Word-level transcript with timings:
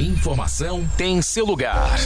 Informação 0.00 0.82
tem 0.96 1.20
seu 1.20 1.44
lugar. 1.44 1.98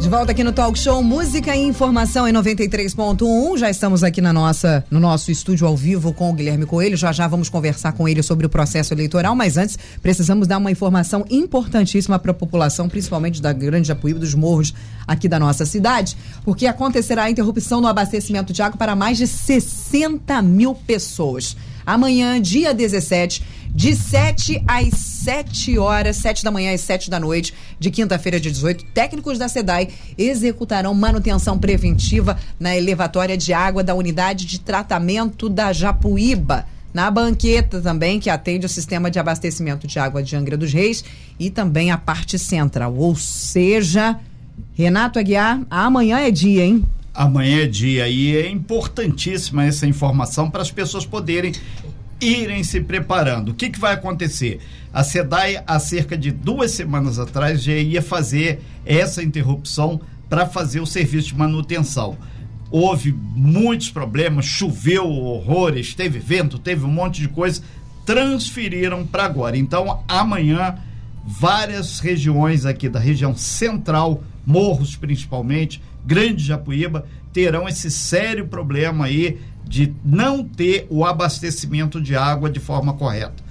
De 0.00 0.08
volta 0.08 0.30
aqui 0.30 0.44
no 0.44 0.52
Talk 0.52 0.78
Show 0.78 1.02
Música 1.02 1.56
e 1.56 1.60
Informação 1.60 2.28
em 2.28 2.32
93.1. 2.32 3.58
Já 3.58 3.68
estamos 3.68 4.04
aqui 4.04 4.20
na 4.20 4.32
nossa, 4.32 4.84
no 4.88 5.00
nosso 5.00 5.32
estúdio 5.32 5.66
ao 5.66 5.76
vivo 5.76 6.12
com 6.12 6.30
o 6.30 6.32
Guilherme 6.32 6.64
Coelho. 6.66 6.96
Já 6.96 7.10
já 7.10 7.26
vamos 7.26 7.48
conversar 7.48 7.94
com 7.94 8.08
ele 8.08 8.22
sobre 8.22 8.46
o 8.46 8.48
processo 8.48 8.94
eleitoral, 8.94 9.34
mas 9.34 9.56
antes 9.56 9.76
precisamos 10.00 10.46
dar 10.46 10.58
uma 10.58 10.70
informação 10.70 11.24
importantíssima 11.28 12.16
para 12.16 12.30
a 12.30 12.34
população, 12.34 12.88
principalmente 12.88 13.42
da 13.42 13.52
Grande 13.52 13.88
Japuíba, 13.88 14.20
dos 14.20 14.36
morros 14.36 14.72
aqui 15.04 15.26
da 15.26 15.40
nossa 15.40 15.66
cidade, 15.66 16.16
porque 16.44 16.68
acontecerá 16.68 17.24
a 17.24 17.30
interrupção 17.30 17.80
no 17.80 17.88
abastecimento 17.88 18.52
de 18.52 18.62
água 18.62 18.78
para 18.78 18.94
mais 18.94 19.18
de 19.18 19.26
60 19.26 20.40
mil 20.42 20.76
pessoas. 20.76 21.56
Amanhã, 21.84 22.40
dia 22.40 22.72
17, 22.72 23.42
de 23.74 23.96
7 23.96 24.62
às 24.66 24.94
7 24.94 25.78
horas, 25.78 26.16
7 26.16 26.44
da 26.44 26.50
manhã 26.50 26.74
às 26.74 26.82
7 26.82 27.08
da 27.08 27.18
noite, 27.18 27.54
de 27.78 27.90
quinta-feira, 27.90 28.38
de 28.38 28.50
18, 28.50 28.84
técnicos 28.86 29.38
da 29.38 29.48
SEDAI 29.48 29.88
executarão 30.18 30.94
manutenção 30.94 31.58
preventiva 31.58 32.38
na 32.60 32.76
elevatória 32.76 33.36
de 33.36 33.52
água 33.52 33.82
da 33.82 33.94
unidade 33.94 34.44
de 34.44 34.60
tratamento 34.60 35.48
da 35.48 35.72
Japuíba. 35.72 36.66
Na 36.92 37.10
banqueta 37.10 37.80
também, 37.80 38.20
que 38.20 38.28
atende 38.28 38.66
o 38.66 38.68
sistema 38.68 39.10
de 39.10 39.18
abastecimento 39.18 39.86
de 39.86 39.98
água 39.98 40.22
de 40.22 40.36
Angra 40.36 40.58
dos 40.58 40.72
Reis 40.72 41.02
e 41.38 41.48
também 41.48 41.90
a 41.90 41.96
parte 41.96 42.38
central. 42.38 42.94
Ou 42.94 43.16
seja, 43.16 44.20
Renato 44.74 45.18
Aguiar, 45.18 45.62
amanhã 45.70 46.18
é 46.18 46.30
dia, 46.30 46.64
hein? 46.64 46.84
Amanhã 47.14 47.62
é 47.62 47.66
dia 47.66 48.08
e 48.08 48.36
é 48.36 48.48
importantíssima 48.50 49.64
essa 49.64 49.86
informação 49.86 50.50
para 50.50 50.62
as 50.62 50.70
pessoas 50.70 51.04
poderem 51.04 51.52
irem 52.22 52.62
se 52.62 52.80
preparando. 52.80 53.50
O 53.50 53.54
que, 53.54 53.70
que 53.70 53.78
vai 53.78 53.94
acontecer? 53.94 54.60
A 54.92 55.02
SEDAI, 55.02 55.62
há 55.66 55.78
cerca 55.78 56.16
de 56.16 56.30
duas 56.30 56.70
semanas 56.70 57.18
atrás, 57.18 57.62
já 57.62 57.72
ia 57.72 58.00
fazer 58.00 58.60
essa 58.86 59.22
interrupção 59.22 60.00
para 60.28 60.46
fazer 60.46 60.80
o 60.80 60.86
serviço 60.86 61.28
de 61.28 61.36
manutenção. 61.36 62.16
Houve 62.70 63.12
muitos 63.12 63.90
problemas, 63.90 64.46
choveu 64.46 65.06
horrores, 65.06 65.94
teve 65.94 66.18
vento, 66.18 66.58
teve 66.58 66.84
um 66.84 66.90
monte 66.90 67.20
de 67.20 67.28
coisa, 67.28 67.62
transferiram 68.06 69.06
para 69.06 69.24
agora. 69.24 69.58
Então, 69.58 70.02
amanhã, 70.08 70.76
várias 71.24 72.00
regiões 72.00 72.64
aqui 72.64 72.88
da 72.88 72.98
região 72.98 73.36
central, 73.36 74.22
morros 74.46 74.96
principalmente, 74.96 75.82
Grande 76.04 76.42
Japuíba, 76.44 77.06
terão 77.32 77.68
esse 77.68 77.90
sério 77.90 78.46
problema 78.48 79.06
aí 79.06 79.40
de 79.72 79.90
não 80.04 80.44
ter 80.44 80.86
o 80.90 81.02
abastecimento 81.02 81.98
de 81.98 82.14
água 82.14 82.50
de 82.50 82.60
forma 82.60 82.92
correta. 82.92 83.42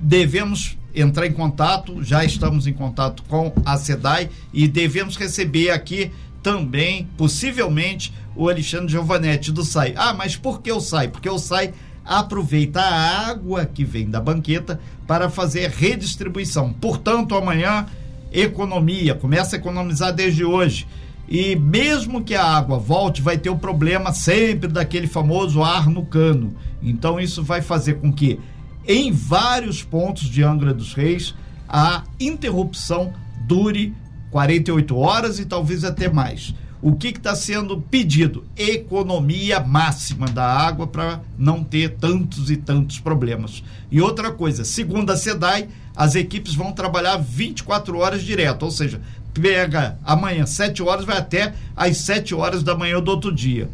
Devemos 0.00 0.76
entrar 0.92 1.24
em 1.24 1.32
contato, 1.32 2.02
já 2.02 2.24
estamos 2.24 2.66
em 2.66 2.72
contato 2.72 3.22
com 3.28 3.52
a 3.64 3.78
SEDAI 3.78 4.28
e 4.52 4.66
devemos 4.66 5.16
receber 5.16 5.70
aqui 5.70 6.10
também, 6.42 7.08
possivelmente, 7.16 8.12
o 8.34 8.48
Alexandre 8.48 8.88
Giovanetti 8.88 9.52
do 9.52 9.62
SAI. 9.62 9.94
Ah, 9.96 10.12
mas 10.12 10.34
por 10.34 10.60
que 10.60 10.72
o 10.72 10.80
SAI? 10.80 11.06
Porque 11.06 11.30
o 11.30 11.38
SAI 11.38 11.72
aproveita 12.04 12.80
a 12.80 13.28
água 13.28 13.64
que 13.64 13.84
vem 13.84 14.10
da 14.10 14.20
banqueta 14.20 14.80
para 15.06 15.30
fazer 15.30 15.70
redistribuição. 15.70 16.72
Portanto, 16.72 17.36
amanhã, 17.36 17.86
economia, 18.32 19.14
começa 19.14 19.54
a 19.54 19.60
economizar 19.60 20.12
desde 20.12 20.44
hoje. 20.44 20.88
E 21.32 21.56
mesmo 21.56 22.22
que 22.22 22.34
a 22.34 22.44
água 22.44 22.78
volte, 22.78 23.22
vai 23.22 23.38
ter 23.38 23.48
o 23.48 23.56
problema 23.56 24.12
sempre 24.12 24.68
daquele 24.68 25.06
famoso 25.06 25.62
ar 25.62 25.88
no 25.88 26.04
cano. 26.04 26.54
Então 26.82 27.18
isso 27.18 27.42
vai 27.42 27.62
fazer 27.62 27.94
com 27.94 28.12
que 28.12 28.38
em 28.86 29.10
vários 29.10 29.82
pontos 29.82 30.24
de 30.24 30.42
Angra 30.42 30.74
dos 30.74 30.92
Reis 30.92 31.34
a 31.66 32.04
interrupção 32.20 33.14
dure 33.48 33.94
48 34.30 34.94
horas 34.94 35.38
e 35.38 35.46
talvez 35.46 35.84
até 35.84 36.06
mais. 36.12 36.54
O 36.82 36.96
que 36.96 37.08
está 37.08 37.34
sendo 37.34 37.80
pedido? 37.80 38.44
Economia 38.54 39.58
máxima 39.58 40.26
da 40.26 40.44
água 40.44 40.86
para 40.86 41.22
não 41.38 41.64
ter 41.64 41.94
tantos 41.94 42.50
e 42.50 42.58
tantos 42.58 42.98
problemas. 42.98 43.62
E 43.90 44.02
outra 44.02 44.32
coisa, 44.32 44.66
segundo 44.66 45.10
a 45.10 45.16
SEDAI, 45.16 45.68
as 45.96 46.14
equipes 46.14 46.54
vão 46.54 46.72
trabalhar 46.72 47.16
24 47.16 47.96
horas 47.98 48.22
direto, 48.22 48.64
ou 48.64 48.70
seja, 48.70 49.00
pega 49.34 49.98
amanhã 50.04 50.46
7 50.46 50.82
horas, 50.82 51.04
vai 51.04 51.18
até 51.18 51.54
às 51.76 51.96
7 51.98 52.34
horas 52.34 52.62
da 52.62 52.76
manhã 52.76 53.00
do 53.00 53.10
outro 53.10 53.32
dia. 53.32 53.68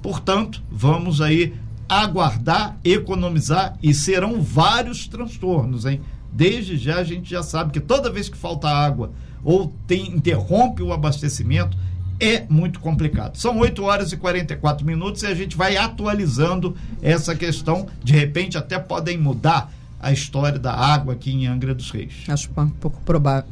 Portanto, 0.00 0.62
vamos 0.70 1.20
aí 1.20 1.54
aguardar, 1.88 2.76
economizar 2.84 3.76
e 3.82 3.92
serão 3.92 4.40
vários 4.40 5.06
transtornos, 5.06 5.84
hein? 5.84 6.00
Desde 6.32 6.78
já 6.78 6.96
a 6.96 7.04
gente 7.04 7.30
já 7.30 7.42
sabe 7.42 7.72
que 7.72 7.80
toda 7.80 8.10
vez 8.10 8.28
que 8.28 8.36
falta 8.36 8.68
água 8.68 9.12
ou 9.44 9.72
tem 9.86 10.08
interrompe 10.08 10.82
o 10.82 10.92
abastecimento, 10.92 11.76
é 12.18 12.46
muito 12.48 12.80
complicado. 12.80 13.36
São 13.36 13.58
8 13.58 13.82
horas 13.82 14.12
e 14.12 14.16
44 14.16 14.86
minutos 14.86 15.22
e 15.22 15.26
a 15.26 15.34
gente 15.34 15.56
vai 15.56 15.76
atualizando 15.76 16.76
essa 17.02 17.34
questão. 17.34 17.86
De 18.02 18.12
repente, 18.12 18.56
até 18.56 18.78
podem 18.78 19.18
mudar 19.18 19.72
a 20.02 20.12
história 20.12 20.58
da 20.58 20.74
água 20.74 21.14
aqui 21.14 21.30
em 21.30 21.46
Angra 21.46 21.72
dos 21.72 21.90
Reis. 21.90 22.24
Acho 22.28 22.50
um 22.56 22.68
pouco 22.68 23.00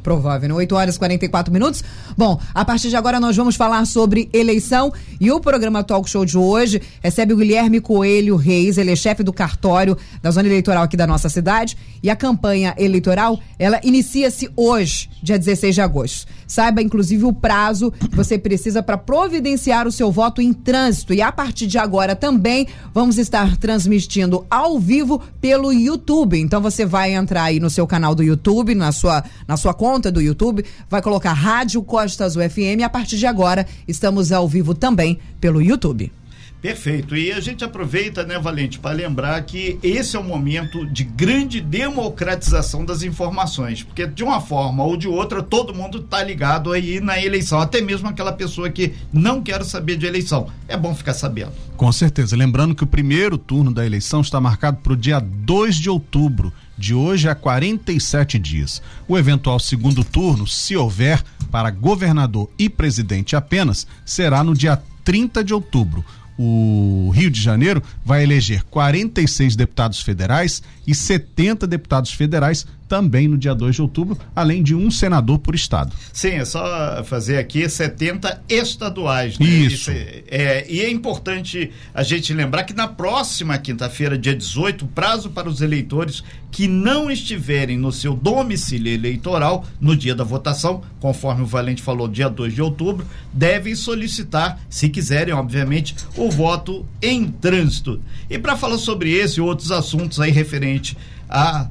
provável, 0.03 0.49
né? 0.49 0.53
8 0.53 0.75
horas 0.75 0.95
e 0.97 0.99
44 0.99 1.51
minutos. 1.51 1.81
Bom, 2.17 2.39
a 2.53 2.65
partir 2.65 2.89
de 2.89 2.97
agora 2.97 3.19
nós 3.19 3.37
vamos 3.37 3.55
falar 3.55 3.85
sobre 3.85 4.29
eleição 4.33 4.91
e 5.19 5.31
o 5.31 5.39
programa 5.39 5.81
Talk 5.83 6.09
Show 6.09 6.25
de 6.25 6.37
hoje 6.37 6.81
recebe 7.01 7.33
o 7.33 7.37
Guilherme 7.37 7.79
Coelho 7.79 8.35
Reis, 8.35 8.77
ele 8.77 8.91
é 8.91 8.95
chefe 8.95 9.23
do 9.23 9.31
cartório 9.31 9.97
da 10.21 10.29
zona 10.29 10.47
eleitoral 10.49 10.83
aqui 10.83 10.97
da 10.97 11.07
nossa 11.07 11.29
cidade 11.29 11.77
e 12.03 12.09
a 12.09 12.15
campanha 12.15 12.75
eleitoral, 12.77 13.39
ela 13.57 13.79
inicia-se 13.83 14.49
hoje, 14.55 15.09
dia 15.23 15.39
16 15.39 15.75
de 15.75 15.81
agosto. 15.81 16.27
Saiba, 16.51 16.81
inclusive, 16.81 17.23
o 17.23 17.31
prazo 17.31 17.91
que 17.91 18.13
você 18.13 18.37
precisa 18.37 18.83
para 18.83 18.97
providenciar 18.97 19.87
o 19.87 19.91
seu 19.91 20.11
voto 20.11 20.41
em 20.41 20.51
trânsito. 20.51 21.13
E 21.13 21.21
a 21.21 21.31
partir 21.31 21.65
de 21.65 21.77
agora 21.77 22.13
também 22.13 22.67
vamos 22.93 23.17
estar 23.17 23.55
transmitindo 23.55 24.45
ao 24.49 24.77
vivo 24.77 25.21
pelo 25.39 25.71
YouTube. 25.71 26.40
Então 26.41 26.61
você 26.61 26.85
vai 26.85 27.13
entrar 27.13 27.43
aí 27.43 27.59
no 27.59 27.69
seu 27.69 27.87
canal 27.87 28.13
do 28.13 28.23
YouTube, 28.23 28.75
na 28.75 28.91
sua, 28.91 29.23
na 29.47 29.57
sua 29.57 29.73
conta 29.73 30.11
do 30.11 30.21
YouTube, 30.21 30.65
vai 30.89 31.01
colocar 31.01 31.33
Rádio 31.33 31.81
Costa 31.83 32.25
Azul 32.25 32.47
FM 32.49 32.79
e 32.79 32.83
a 32.83 32.89
partir 32.89 33.17
de 33.17 33.25
agora 33.25 33.65
estamos 33.87 34.31
ao 34.31 34.47
vivo 34.47 34.73
também 34.73 35.19
pelo 35.39 35.61
YouTube. 35.61 36.11
Perfeito. 36.61 37.15
E 37.15 37.31
a 37.31 37.39
gente 37.39 37.63
aproveita, 37.63 38.23
né, 38.23 38.37
Valente, 38.37 38.77
para 38.77 38.95
lembrar 38.95 39.41
que 39.41 39.79
esse 39.81 40.15
é 40.15 40.19
um 40.19 40.23
momento 40.23 40.85
de 40.85 41.03
grande 41.03 41.59
democratização 41.59 42.85
das 42.85 43.01
informações, 43.01 43.81
porque 43.81 44.05
de 44.05 44.23
uma 44.23 44.39
forma 44.39 44.83
ou 44.83 44.95
de 44.95 45.07
outra 45.07 45.41
todo 45.41 45.73
mundo 45.73 45.97
está 45.97 46.23
ligado 46.23 46.71
aí 46.71 46.99
na 47.01 47.19
eleição, 47.19 47.59
até 47.59 47.81
mesmo 47.81 48.07
aquela 48.07 48.31
pessoa 48.31 48.69
que 48.69 48.93
não 49.11 49.41
quer 49.41 49.63
saber 49.65 49.97
de 49.97 50.05
eleição. 50.05 50.47
É 50.67 50.77
bom 50.77 50.93
ficar 50.93 51.15
sabendo. 51.15 51.51
Com 51.75 51.91
certeza. 51.91 52.35
Lembrando 52.35 52.75
que 52.75 52.83
o 52.83 52.87
primeiro 52.87 53.39
turno 53.39 53.73
da 53.73 53.83
eleição 53.83 54.21
está 54.21 54.39
marcado 54.39 54.77
para 54.77 54.93
o 54.93 54.97
dia 54.97 55.19
2 55.19 55.75
de 55.77 55.89
outubro, 55.89 56.53
de 56.77 56.93
hoje 56.93 57.27
a 57.27 57.33
47 57.33 58.37
dias. 58.37 58.81
O 59.07 59.17
eventual 59.17 59.59
segundo 59.59 60.03
turno, 60.03 60.45
se 60.45 60.75
houver, 60.75 61.23
para 61.49 61.71
governador 61.71 62.49
e 62.57 62.69
presidente 62.69 63.35
apenas, 63.35 63.87
será 64.05 64.43
no 64.43 64.53
dia 64.53 64.81
30 65.03 65.43
de 65.43 65.53
outubro 65.53 66.05
o 66.43 67.11
Rio 67.11 67.29
de 67.29 67.39
Janeiro 67.39 67.83
vai 68.03 68.23
eleger 68.23 68.63
46 68.63 69.55
deputados 69.55 70.01
federais 70.01 70.63
e 70.87 70.95
70 70.95 71.67
deputados 71.67 72.11
federais 72.11 72.65
também 72.91 73.25
no 73.25 73.37
dia 73.37 73.55
2 73.55 73.75
de 73.75 73.81
outubro, 73.81 74.17
além 74.35 74.61
de 74.61 74.75
um 74.75 74.91
senador 74.91 75.39
por 75.39 75.55
estado. 75.55 75.93
Sim, 76.11 76.31
é 76.31 76.43
só 76.43 77.01
fazer 77.05 77.37
aqui 77.37 77.69
70 77.69 78.43
estaduais. 78.49 79.39
Né? 79.39 79.45
Isso. 79.45 79.89
é, 79.89 80.65
e 80.69 80.81
é 80.81 80.91
importante 80.91 81.71
a 81.93 82.03
gente 82.03 82.33
lembrar 82.33 82.65
que 82.65 82.73
na 82.73 82.89
próxima 82.89 83.57
quinta-feira, 83.57 84.17
dia 84.17 84.35
18, 84.35 84.83
o 84.83 84.87
prazo 84.89 85.29
para 85.29 85.47
os 85.47 85.61
eleitores 85.61 86.21
que 86.51 86.67
não 86.67 87.09
estiverem 87.09 87.77
no 87.77 87.93
seu 87.93 88.13
domicílio 88.13 88.93
eleitoral 88.93 89.65
no 89.79 89.95
dia 89.95 90.13
da 90.13 90.25
votação, 90.25 90.81
conforme 90.99 91.43
o 91.43 91.45
Valente 91.45 91.81
falou, 91.81 92.09
dia 92.09 92.27
2 92.27 92.53
de 92.53 92.61
outubro, 92.61 93.07
devem 93.31 93.73
solicitar, 93.73 94.59
se 94.69 94.89
quiserem, 94.89 95.33
obviamente, 95.33 95.95
o 96.17 96.29
voto 96.29 96.85
em 97.01 97.27
trânsito. 97.27 98.01
E 98.29 98.37
para 98.37 98.57
falar 98.57 98.77
sobre 98.77 99.13
esse 99.13 99.39
e 99.39 99.41
outros 99.41 99.71
assuntos 99.71 100.19
aí 100.19 100.29
referente 100.29 100.97
a 101.29 101.69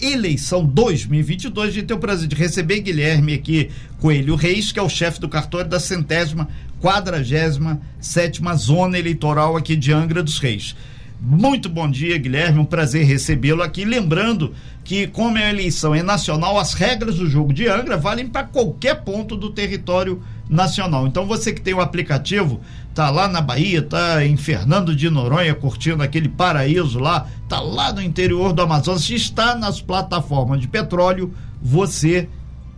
eleição 0.00 0.64
2022. 0.64 1.68
A 1.68 1.72
gente 1.72 1.86
tem 1.86 1.96
o 1.96 2.00
prazer 2.00 2.28
de 2.28 2.34
receber 2.34 2.80
Guilherme 2.80 3.34
aqui, 3.34 3.70
Coelho 3.98 4.34
Reis, 4.34 4.72
que 4.72 4.78
é 4.78 4.82
o 4.82 4.88
chefe 4.88 5.20
do 5.20 5.28
cartório 5.28 5.68
da 5.68 5.80
centésima, 5.80 6.48
quadragésima, 6.80 7.80
sétima 8.00 8.54
zona 8.54 8.98
eleitoral 8.98 9.56
aqui 9.56 9.76
de 9.76 9.92
Angra 9.92 10.22
dos 10.22 10.38
Reis. 10.38 10.74
Muito 11.20 11.68
bom 11.68 11.88
dia, 11.88 12.16
Guilherme. 12.16 12.60
Um 12.60 12.64
prazer 12.64 13.04
recebê-lo 13.04 13.62
aqui. 13.62 13.84
Lembrando 13.84 14.54
que, 14.82 15.06
como 15.06 15.36
a 15.36 15.50
eleição 15.50 15.94
é 15.94 16.02
nacional, 16.02 16.58
as 16.58 16.72
regras 16.72 17.16
do 17.16 17.28
jogo 17.28 17.52
de 17.52 17.68
Angra 17.68 17.98
valem 17.98 18.26
para 18.26 18.44
qualquer 18.44 19.02
ponto 19.02 19.36
do 19.36 19.50
território 19.50 20.22
nacional. 20.48 21.06
Então, 21.06 21.26
você 21.26 21.52
que 21.52 21.60
tem 21.60 21.74
o 21.74 21.80
aplicativo, 21.80 22.60
tá 23.00 23.08
lá 23.08 23.26
na 23.26 23.40
Bahia, 23.40 23.80
tá 23.80 24.22
em 24.26 24.36
Fernando 24.36 24.94
de 24.94 25.08
Noronha, 25.08 25.54
curtindo 25.54 26.02
aquele 26.02 26.28
paraíso 26.28 26.98
lá, 26.98 27.26
tá 27.48 27.58
lá 27.58 27.90
no 27.94 28.02
interior 28.02 28.52
do 28.52 28.60
Amazonas, 28.60 29.08
está 29.08 29.54
nas 29.54 29.80
plataformas 29.80 30.60
de 30.60 30.68
petróleo, 30.68 31.32
você 31.62 32.28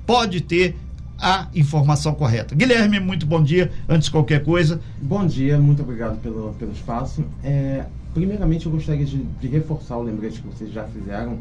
pode 0.06 0.40
ter 0.40 0.76
a 1.18 1.48
informação 1.52 2.14
correta. 2.14 2.54
Guilherme, 2.54 3.00
muito 3.00 3.26
bom 3.26 3.42
dia. 3.42 3.72
Antes 3.88 4.04
de 4.04 4.12
qualquer 4.12 4.44
coisa. 4.44 4.80
Bom 5.00 5.26
dia, 5.26 5.58
muito 5.58 5.82
obrigado 5.82 6.20
pelo, 6.20 6.54
pelo 6.54 6.70
espaço. 6.70 7.24
É, 7.42 7.84
primeiramente, 8.14 8.66
eu 8.66 8.70
gostaria 8.70 9.04
de, 9.04 9.24
de, 9.24 9.48
reforçar 9.48 9.96
o 9.96 10.04
lembrete 10.04 10.40
que 10.40 10.46
vocês 10.46 10.72
já 10.72 10.84
fizeram. 10.84 11.40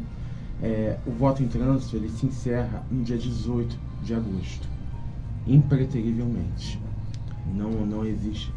É, 0.60 0.96
o 1.06 1.12
voto 1.12 1.40
em 1.40 1.46
trânsito 1.46 1.94
ele 1.94 2.08
se 2.08 2.26
encerra 2.26 2.82
no 2.90 3.04
dia 3.04 3.16
18 3.16 3.78
de 4.02 4.12
agosto, 4.12 4.66
impreterivelmente. 5.46 6.80
Não, 7.54 7.70
não 7.70 8.04
existe. 8.04 8.50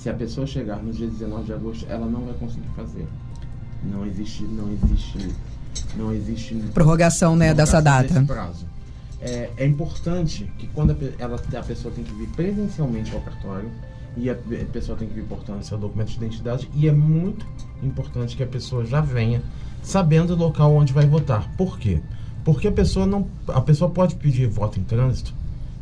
Se 0.00 0.08
a 0.08 0.14
pessoa 0.14 0.46
chegar 0.46 0.82
no 0.82 0.94
dia 0.94 1.06
19 1.06 1.44
de 1.44 1.52
agosto, 1.52 1.84
ela 1.86 2.06
não 2.06 2.22
vai 2.22 2.32
conseguir 2.32 2.68
fazer. 2.74 3.06
Não 3.84 4.06
existe, 4.06 4.44
não 4.44 4.72
existe, 4.72 5.28
não 5.94 6.10
existe 6.10 6.54
prorrogação, 6.72 7.36
né, 7.36 7.52
dessa 7.52 7.82
data. 7.82 8.24
Prazo. 8.26 8.64
É, 9.20 9.50
é, 9.58 9.66
importante 9.66 10.50
que 10.56 10.66
quando 10.68 10.92
a, 10.92 11.22
ela, 11.22 11.36
a 11.36 11.62
pessoa 11.62 11.92
tem 11.92 12.02
que 12.02 12.14
vir 12.14 12.28
presencialmente 12.28 13.14
ao 13.14 13.20
cartório 13.20 13.70
e 14.16 14.30
a, 14.30 14.32
a 14.32 14.72
pessoa 14.72 14.96
tem 14.96 15.06
que 15.06 15.12
vir 15.12 15.24
portando 15.24 15.62
seu 15.62 15.76
documento 15.76 16.08
de 16.08 16.16
identidade 16.16 16.70
e 16.74 16.88
é 16.88 16.92
muito 16.92 17.44
importante 17.82 18.34
que 18.38 18.42
a 18.42 18.46
pessoa 18.46 18.86
já 18.86 19.02
venha 19.02 19.42
sabendo 19.82 20.32
o 20.32 20.36
local 20.36 20.74
onde 20.74 20.94
vai 20.94 21.04
votar. 21.04 21.54
Por 21.58 21.78
quê? 21.78 22.00
Porque 22.42 22.68
a 22.68 22.72
pessoa 22.72 23.04
não, 23.04 23.26
a 23.48 23.60
pessoa 23.60 23.90
pode 23.90 24.14
pedir 24.14 24.46
voto 24.46 24.80
em 24.80 24.82
trânsito 24.82 25.34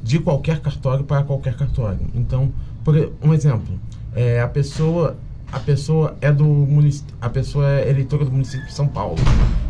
de 0.03 0.19
qualquer 0.19 0.59
cartório 0.59 1.05
para 1.05 1.23
qualquer 1.23 1.57
cartório. 1.57 2.05
Então, 2.17 2.53
por 2.83 2.97
um 3.23 3.33
exemplo, 3.33 3.79
é, 4.15 4.41
a 4.41 4.49
pessoa 4.49 5.17
a 5.51 5.59
pessoa 5.59 6.17
é 6.21 6.31
do 6.31 6.45
município, 6.45 7.15
a 7.21 7.31
pessoa 7.31 7.67
é 7.71 7.89
eleitora 7.89 8.25
do 8.25 8.31
município 8.31 8.67
de 8.67 8.73
São 8.73 8.87
Paulo. 8.87 9.17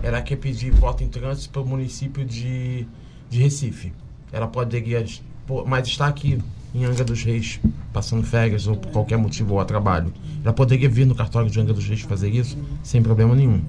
Ela 0.03 0.21
quer 0.21 0.37
pedir 0.37 0.73
voto 0.73 1.05
em 1.05 1.09
trânsito 1.09 1.51
para 1.51 1.63
o 1.63 1.67
município 1.67 2.25
de, 2.25 2.85
de 3.31 3.43
Recife. 3.43 3.93
Ela 4.33 4.49
poderia, 4.49 5.05
mas 5.67 5.87
está 5.87 6.09
aqui 6.09 6.39
em 6.75 6.85
Angra 6.85 7.05
dos 7.05 7.23
Reis, 7.23 7.61
passando 7.93 8.25
férias 8.25 8.67
ou 8.67 8.77
por 8.77 8.91
qualquer 8.91 9.17
motivo 9.19 9.55
ou 9.55 9.61
a 9.61 9.65
trabalho. 9.65 10.13
Ela 10.43 10.53
poderia 10.53 10.89
vir 10.89 11.07
no 11.07 11.15
cartório 11.15 11.49
de 11.49 11.61
Angra 11.61 11.73
dos 11.73 11.87
Reis 11.87 12.01
fazer 12.01 12.31
isso 12.31 12.59
sem 12.83 13.01
problema 13.01 13.35
nenhum. 13.35 13.63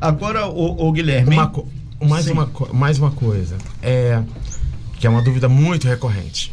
Agora, 0.00 0.48
o, 0.48 0.88
o 0.88 0.92
Guilherme. 0.92 1.36
Uma, 1.36 1.52
mais, 2.00 2.26
uma, 2.26 2.50
mais 2.72 2.98
uma 2.98 3.12
coisa. 3.12 3.56
É, 3.80 4.20
que 4.98 5.06
é 5.06 5.10
uma 5.10 5.22
dúvida 5.22 5.48
muito 5.48 5.86
recorrente. 5.86 6.52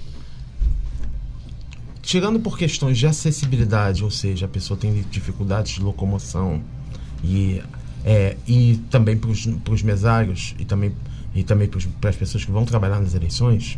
Tirando 2.09 2.39
por 2.39 2.57
questões 2.57 2.97
de 2.97 3.05
acessibilidade, 3.05 4.03
ou 4.03 4.09
seja, 4.09 4.47
a 4.47 4.49
pessoa 4.49 4.75
tem 4.75 5.05
dificuldades 5.11 5.73
de 5.73 5.81
locomoção 5.83 6.59
e, 7.23 7.61
é, 8.03 8.35
e 8.47 8.81
também 8.89 9.15
para 9.15 9.29
os 9.29 9.83
mesários 9.83 10.55
e 10.57 10.65
também, 10.65 10.91
e 11.35 11.43
também 11.43 11.69
para 12.01 12.09
as 12.09 12.15
pessoas 12.15 12.43
que 12.43 12.49
vão 12.49 12.65
trabalhar 12.65 12.99
nas 12.99 13.13
eleições, 13.13 13.77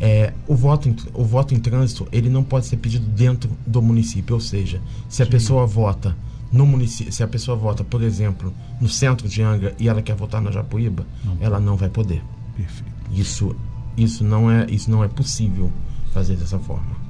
é, 0.00 0.32
o, 0.46 0.54
voto 0.54 0.88
em, 0.88 0.96
o 1.12 1.22
voto 1.22 1.52
em 1.52 1.60
trânsito 1.60 2.08
ele 2.10 2.30
não 2.30 2.42
pode 2.42 2.64
ser 2.64 2.78
pedido 2.78 3.04
dentro 3.04 3.50
do 3.66 3.82
município, 3.82 4.34
ou 4.34 4.40
seja, 4.40 4.80
se 5.06 5.22
a 5.22 5.26
Sim. 5.26 5.32
pessoa 5.32 5.66
vota 5.66 6.16
no 6.50 6.64
município, 6.64 7.12
se 7.12 7.22
a 7.22 7.28
pessoa 7.28 7.54
vota, 7.54 7.84
por 7.84 8.02
exemplo, 8.02 8.50
no 8.80 8.88
centro 8.88 9.28
de 9.28 9.42
Angra 9.42 9.74
e 9.78 9.90
ela 9.90 10.00
quer 10.00 10.16
votar 10.16 10.40
na 10.40 10.50
Japuíba, 10.50 11.06
não. 11.22 11.36
ela 11.38 11.60
não 11.60 11.76
vai 11.76 11.90
poder. 11.90 12.22
Perfeito. 12.56 12.94
Isso, 13.12 13.54
isso 13.94 14.24
não 14.24 14.50
é, 14.50 14.64
isso 14.70 14.90
não 14.90 15.04
é 15.04 15.08
possível 15.08 15.70
fazer 16.14 16.34
dessa 16.34 16.58
forma. 16.58 17.07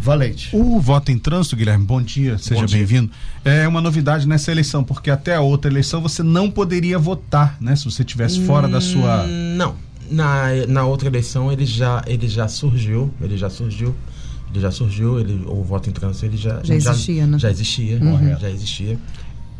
Valente. 0.00 0.50
O 0.54 0.80
voto 0.80 1.10
em 1.10 1.18
trânsito, 1.18 1.56
Guilherme, 1.56 1.84
bom 1.84 2.00
dia, 2.00 2.38
seja 2.38 2.66
bem-vindo. 2.66 3.10
É 3.44 3.66
uma 3.66 3.80
novidade 3.80 4.28
nessa 4.28 4.52
eleição, 4.52 4.84
porque 4.84 5.10
até 5.10 5.34
a 5.34 5.40
outra 5.40 5.70
eleição 5.70 6.00
você 6.00 6.22
não 6.22 6.50
poderia 6.50 6.98
votar, 6.98 7.56
né? 7.60 7.74
Se 7.74 7.84
você 7.84 8.02
estivesse 8.02 8.40
fora 8.44 8.68
hum, 8.68 8.70
da 8.70 8.80
sua. 8.80 9.26
Não. 9.26 9.74
Na, 10.10 10.46
na 10.68 10.84
outra 10.86 11.08
eleição 11.08 11.52
ele 11.52 11.66
já, 11.66 12.02
ele 12.06 12.28
já 12.28 12.48
surgiu, 12.48 13.12
ele 13.20 13.36
já 13.36 13.50
surgiu. 13.50 13.94
Ele 14.50 14.60
já 14.60 14.70
surgiu, 14.70 15.20
ele, 15.20 15.44
o 15.46 15.62
voto 15.62 15.90
em 15.90 15.92
trânsito 15.92 16.24
ele 16.24 16.38
já, 16.38 16.60
já 16.62 16.74
existia, 16.74 17.20
já, 17.20 17.26
né? 17.26 17.38
Já 17.38 17.50
existia, 17.50 17.98
uhum. 17.98 18.38
já 18.38 18.50
existia. 18.50 18.98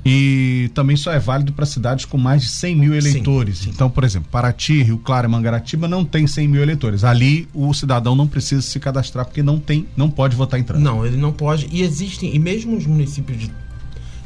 E 0.04 0.70
também 0.74 0.96
só 0.96 1.12
é 1.12 1.18
válido 1.18 1.52
para 1.52 1.66
cidades 1.66 2.04
com 2.04 2.16
mais 2.16 2.42
de 2.42 2.48
100 2.48 2.76
mil 2.76 2.94
eleitores. 2.94 3.58
Sim, 3.58 3.64
sim. 3.64 3.70
Então, 3.70 3.90
por 3.90 4.04
exemplo, 4.04 4.28
Paraty, 4.30 4.82
Rio 4.82 4.98
Claro 4.98 5.28
e 5.28 5.30
Mangaratiba 5.30 5.88
não 5.88 6.04
tem 6.04 6.26
100 6.26 6.48
mil 6.48 6.62
eleitores. 6.62 7.04
Ali 7.04 7.48
o 7.52 7.72
cidadão 7.74 8.14
não 8.14 8.26
precisa 8.26 8.62
se 8.62 8.78
cadastrar 8.80 9.26
porque 9.26 9.42
não 9.42 9.58
tem, 9.58 9.86
não 9.96 10.08
pode 10.10 10.36
votar 10.36 10.58
em 10.58 10.62
trânsito. 10.62 10.88
Não, 10.88 11.04
ele 11.04 11.16
não 11.16 11.32
pode. 11.32 11.68
E 11.70 11.82
existem, 11.82 12.34
e 12.34 12.38
mesmo 12.38 12.76
os 12.76 12.86
municípios 12.86 13.38
de, 13.38 13.52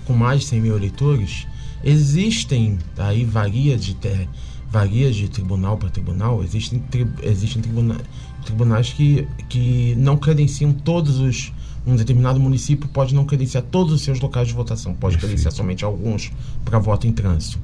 com 0.04 0.12
mais 0.12 0.40
de 0.40 0.46
100 0.46 0.60
mil 0.60 0.76
eleitores, 0.76 1.46
existem, 1.82 2.78
aí 2.98 3.24
varia 3.24 3.76
de 3.76 3.94
ter, 3.94 4.28
varia 4.70 5.10
de 5.10 5.28
tribunal 5.28 5.76
para 5.76 5.88
tribunal, 5.88 6.44
existem, 6.44 6.78
tri, 6.78 7.06
existem 7.22 7.60
tribuna, 7.60 7.96
tribunais 8.44 8.92
que, 8.92 9.26
que 9.48 9.94
não 9.96 10.16
credenciam 10.16 10.72
todos 10.72 11.18
os 11.18 11.52
um 11.86 11.96
determinado 11.96 12.38
município 12.38 12.88
pode 12.88 13.14
não 13.14 13.24
credenciar 13.24 13.62
todos 13.64 13.92
os 13.92 14.02
seus 14.02 14.20
locais 14.20 14.48
de 14.48 14.54
votação, 14.54 14.94
pode 14.94 15.14
Perfeito. 15.14 15.30
credenciar 15.30 15.52
somente 15.52 15.84
alguns 15.84 16.30
para 16.64 16.78
voto 16.78 17.06
em 17.06 17.12
trânsito. 17.12 17.58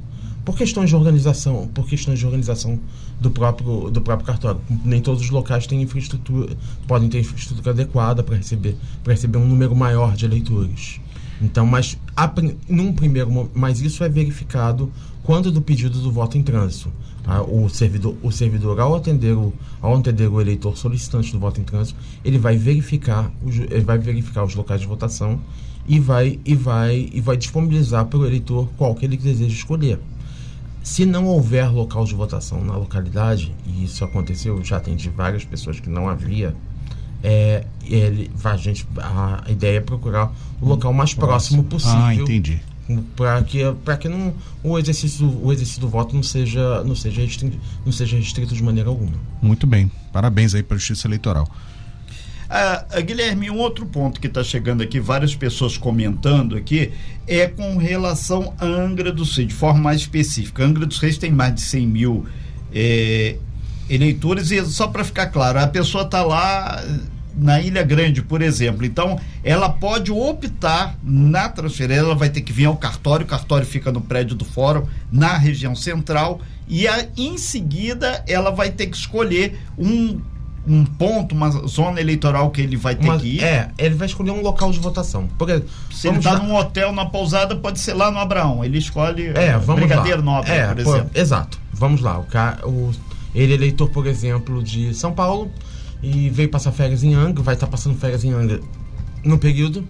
Por 0.44 0.56
questões 0.56 0.88
de 0.88 0.96
organização, 0.96 1.68
por 1.68 1.86
questões 1.86 2.18
de 2.18 2.24
organização 2.24 2.80
do 3.20 3.30
próprio, 3.30 3.90
do 3.90 4.00
próprio 4.00 4.26
cartório. 4.26 4.60
Nem 4.84 5.00
todos 5.00 5.22
os 5.22 5.30
locais 5.30 5.66
têm 5.66 5.82
infraestrutura, 5.82 6.56
podem 6.86 7.08
ter 7.08 7.20
infraestrutura 7.20 7.70
adequada 7.70 8.22
para 8.22 8.36
receber, 8.36 8.74
para 9.04 9.12
receber 9.12 9.38
um 9.38 9.46
número 9.46 9.76
maior 9.76 10.16
de 10.16 10.24
eleitores. 10.24 11.00
Então, 11.40 11.66
mas 11.66 11.98
a, 12.16 12.32
num 12.68 12.92
primeiro, 12.92 13.50
mas 13.54 13.80
isso 13.80 14.02
é 14.02 14.08
verificado 14.08 14.90
quando 15.22 15.52
do 15.52 15.60
pedido 15.60 16.00
do 16.00 16.10
voto 16.10 16.38
em 16.38 16.42
trânsito. 16.42 16.90
Ah, 17.30 17.42
o 17.42 17.68
servidor, 17.68 18.16
o 18.22 18.32
servidor 18.32 18.80
ao 18.80 18.94
atender 18.94 19.34
o, 19.34 19.52
ao 19.82 19.94
atender 19.94 20.28
o 20.28 20.40
eleitor 20.40 20.78
solicitante 20.78 21.30
do 21.30 21.38
voto 21.38 21.60
em 21.60 21.64
trânsito, 21.64 22.00
ele 22.24 22.38
vai 22.38 22.56
verificar, 22.56 23.30
os, 23.44 23.54
ele 23.54 23.82
vai 23.82 23.98
verificar 23.98 24.44
os 24.44 24.54
locais 24.54 24.80
de 24.80 24.86
votação 24.86 25.38
e 25.86 26.00
vai 26.00 26.40
e 26.42 26.54
vai 26.54 27.10
e 27.12 27.20
vai 27.20 27.36
disponibilizar 27.36 28.06
para 28.06 28.18
o 28.18 28.24
eleitor 28.24 28.66
qual 28.78 28.94
que 28.94 29.04
ele 29.04 29.18
deseja 29.18 29.52
escolher. 29.52 30.00
Se 30.82 31.04
não 31.04 31.26
houver 31.26 31.70
local 31.70 32.06
de 32.06 32.14
votação 32.14 32.64
na 32.64 32.74
localidade, 32.74 33.54
e 33.66 33.84
isso 33.84 34.02
aconteceu, 34.02 34.64
já 34.64 34.78
atendi 34.78 35.10
várias 35.10 35.44
pessoas 35.44 35.78
que 35.78 35.90
não 35.90 36.08
havia, 36.08 36.56
é, 37.22 37.66
ele, 37.84 38.30
a, 38.42 38.56
gente, 38.56 38.86
a 38.96 39.44
ideia 39.50 39.76
é 39.76 39.80
procurar 39.82 40.32
o 40.62 40.66
local 40.66 40.94
mais 40.94 41.12
próximo, 41.12 41.62
próximo 41.62 41.92
possível. 41.92 42.06
Ah, 42.06 42.14
entendi 42.14 42.58
para 43.16 43.42
que 43.42 43.60
para 43.84 43.96
que 43.96 44.08
não 44.08 44.34
o 44.62 44.78
exercício 44.78 45.26
o 45.42 45.52
exercício 45.52 45.80
do 45.80 45.88
voto 45.88 46.14
não 46.14 46.22
seja 46.22 46.82
não 46.84 46.96
seja 46.96 47.20
restrito, 47.20 47.58
não 47.84 47.92
seja 47.92 48.16
restrito 48.16 48.54
de 48.54 48.62
maneira 48.62 48.88
alguma. 48.88 49.12
Muito 49.42 49.66
bem, 49.66 49.90
parabéns 50.12 50.54
aí 50.54 50.62
para 50.62 50.76
a 50.76 50.78
Justiça 50.78 51.06
Eleitoral. 51.06 51.48
Ah, 52.50 52.86
ah, 52.90 53.00
Guilherme, 53.00 53.50
um 53.50 53.58
outro 53.58 53.84
ponto 53.84 54.18
que 54.18 54.26
está 54.26 54.42
chegando 54.42 54.82
aqui, 54.82 54.98
várias 54.98 55.36
pessoas 55.36 55.76
comentando 55.76 56.56
aqui, 56.56 56.92
é 57.26 57.46
com 57.46 57.76
relação 57.76 58.54
a 58.58 58.64
Angra 58.64 59.12
dos 59.12 59.36
Reis, 59.36 59.48
de 59.48 59.54
forma 59.54 59.80
mais 59.80 60.00
específica. 60.00 60.64
Angra 60.64 60.86
dos 60.86 60.98
Reis 60.98 61.18
tem 61.18 61.30
mais 61.30 61.54
de 61.54 61.60
100 61.60 61.86
mil 61.86 62.26
é, 62.72 63.36
eleitores, 63.90 64.50
e 64.50 64.64
só 64.64 64.86
para 64.86 65.04
ficar 65.04 65.26
claro, 65.26 65.58
a 65.58 65.66
pessoa 65.66 66.04
está 66.04 66.22
lá 66.22 66.82
na 67.38 67.60
Ilha 67.60 67.82
Grande, 67.82 68.22
por 68.22 68.42
exemplo. 68.42 68.84
Então, 68.84 69.18
ela 69.44 69.68
pode 69.68 70.10
optar 70.10 70.96
na 71.02 71.48
transferência, 71.48 72.00
ela 72.02 72.14
vai 72.14 72.28
ter 72.28 72.40
que 72.40 72.52
vir 72.52 72.66
ao 72.66 72.76
cartório, 72.76 73.24
o 73.24 73.28
cartório 73.28 73.66
fica 73.66 73.92
no 73.92 74.00
prédio 74.00 74.36
do 74.36 74.44
fórum, 74.44 74.86
na 75.10 75.36
região 75.36 75.74
central, 75.74 76.40
e 76.66 76.86
a, 76.86 77.06
em 77.16 77.38
seguida 77.38 78.22
ela 78.26 78.50
vai 78.50 78.70
ter 78.70 78.86
que 78.86 78.96
escolher 78.96 79.58
um 79.78 80.20
um 80.68 80.84
ponto, 80.84 81.34
uma 81.34 81.50
zona 81.66 81.98
eleitoral 81.98 82.50
que 82.50 82.60
ele 82.60 82.76
vai 82.76 82.94
ter 82.94 83.08
uma, 83.08 83.18
que 83.18 83.36
ir. 83.36 83.42
É, 83.42 83.70
ele 83.78 83.94
vai 83.94 84.06
escolher 84.06 84.32
um 84.32 84.42
local 84.42 84.70
de 84.70 84.78
votação. 84.78 85.26
Porque, 85.38 85.62
Se 85.90 86.08
ele 86.08 86.18
está 86.18 86.38
num 86.38 86.54
hotel, 86.54 86.92
na 86.92 87.06
pousada, 87.06 87.56
pode 87.56 87.80
ser 87.80 87.94
lá 87.94 88.10
no 88.10 88.18
Abraão. 88.18 88.62
Ele 88.62 88.76
escolhe 88.76 89.28
é, 89.28 89.56
vamos 89.56 89.80
Brigadeiro 89.80 90.18
lá. 90.18 90.24
Nobre, 90.24 90.52
é, 90.52 90.66
por 90.66 90.78
exemplo. 90.78 91.10
exato. 91.14 91.58
Vamos 91.72 92.02
lá. 92.02 92.18
O, 92.18 92.68
o, 92.68 92.92
ele 93.34 93.52
é 93.52 93.56
eleitor, 93.56 93.88
por 93.88 94.06
exemplo, 94.06 94.62
de 94.62 94.92
São 94.92 95.12
Paulo, 95.12 95.50
e 96.02 96.30
veio 96.30 96.48
passar 96.48 96.72
férias 96.72 97.02
em 97.02 97.14
Angra, 97.14 97.42
vai 97.42 97.54
estar 97.54 97.66
tá 97.66 97.70
passando 97.70 97.96
férias 97.96 98.24
em 98.24 98.32
Angra 98.32 98.60
no 99.24 99.38
período 99.38 99.86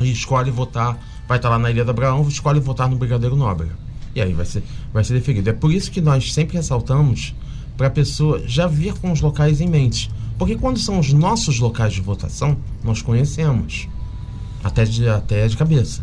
e 0.00 0.10
escolhe 0.10 0.50
votar, 0.50 0.98
vai 1.28 1.38
estar 1.38 1.48
tá 1.48 1.56
lá 1.56 1.58
na 1.58 1.70
Ilha 1.70 1.84
da 1.84 1.90
Abraão, 1.90 2.26
escolhe 2.28 2.60
votar 2.60 2.88
no 2.88 2.96
Brigadeiro 2.96 3.36
Nóbrega. 3.36 3.76
E 4.14 4.20
aí 4.20 4.32
vai 4.32 4.46
ser, 4.46 4.62
vai 4.92 5.04
ser 5.04 5.14
deferido. 5.14 5.50
É 5.50 5.52
por 5.52 5.72
isso 5.72 5.90
que 5.90 6.00
nós 6.00 6.32
sempre 6.32 6.56
ressaltamos 6.56 7.34
para 7.76 7.88
a 7.88 7.90
pessoa 7.90 8.42
já 8.46 8.66
vir 8.66 8.94
com 8.94 9.12
os 9.12 9.20
locais 9.20 9.60
em 9.60 9.68
mente. 9.68 10.10
Porque 10.38 10.56
quando 10.56 10.78
são 10.78 10.98
os 10.98 11.12
nossos 11.12 11.58
locais 11.58 11.92
de 11.92 12.00
votação, 12.00 12.56
nós 12.82 13.02
conhecemos. 13.02 13.88
Até 14.64 14.84
de, 14.84 15.08
até 15.08 15.46
de 15.46 15.56
cabeça. 15.56 16.02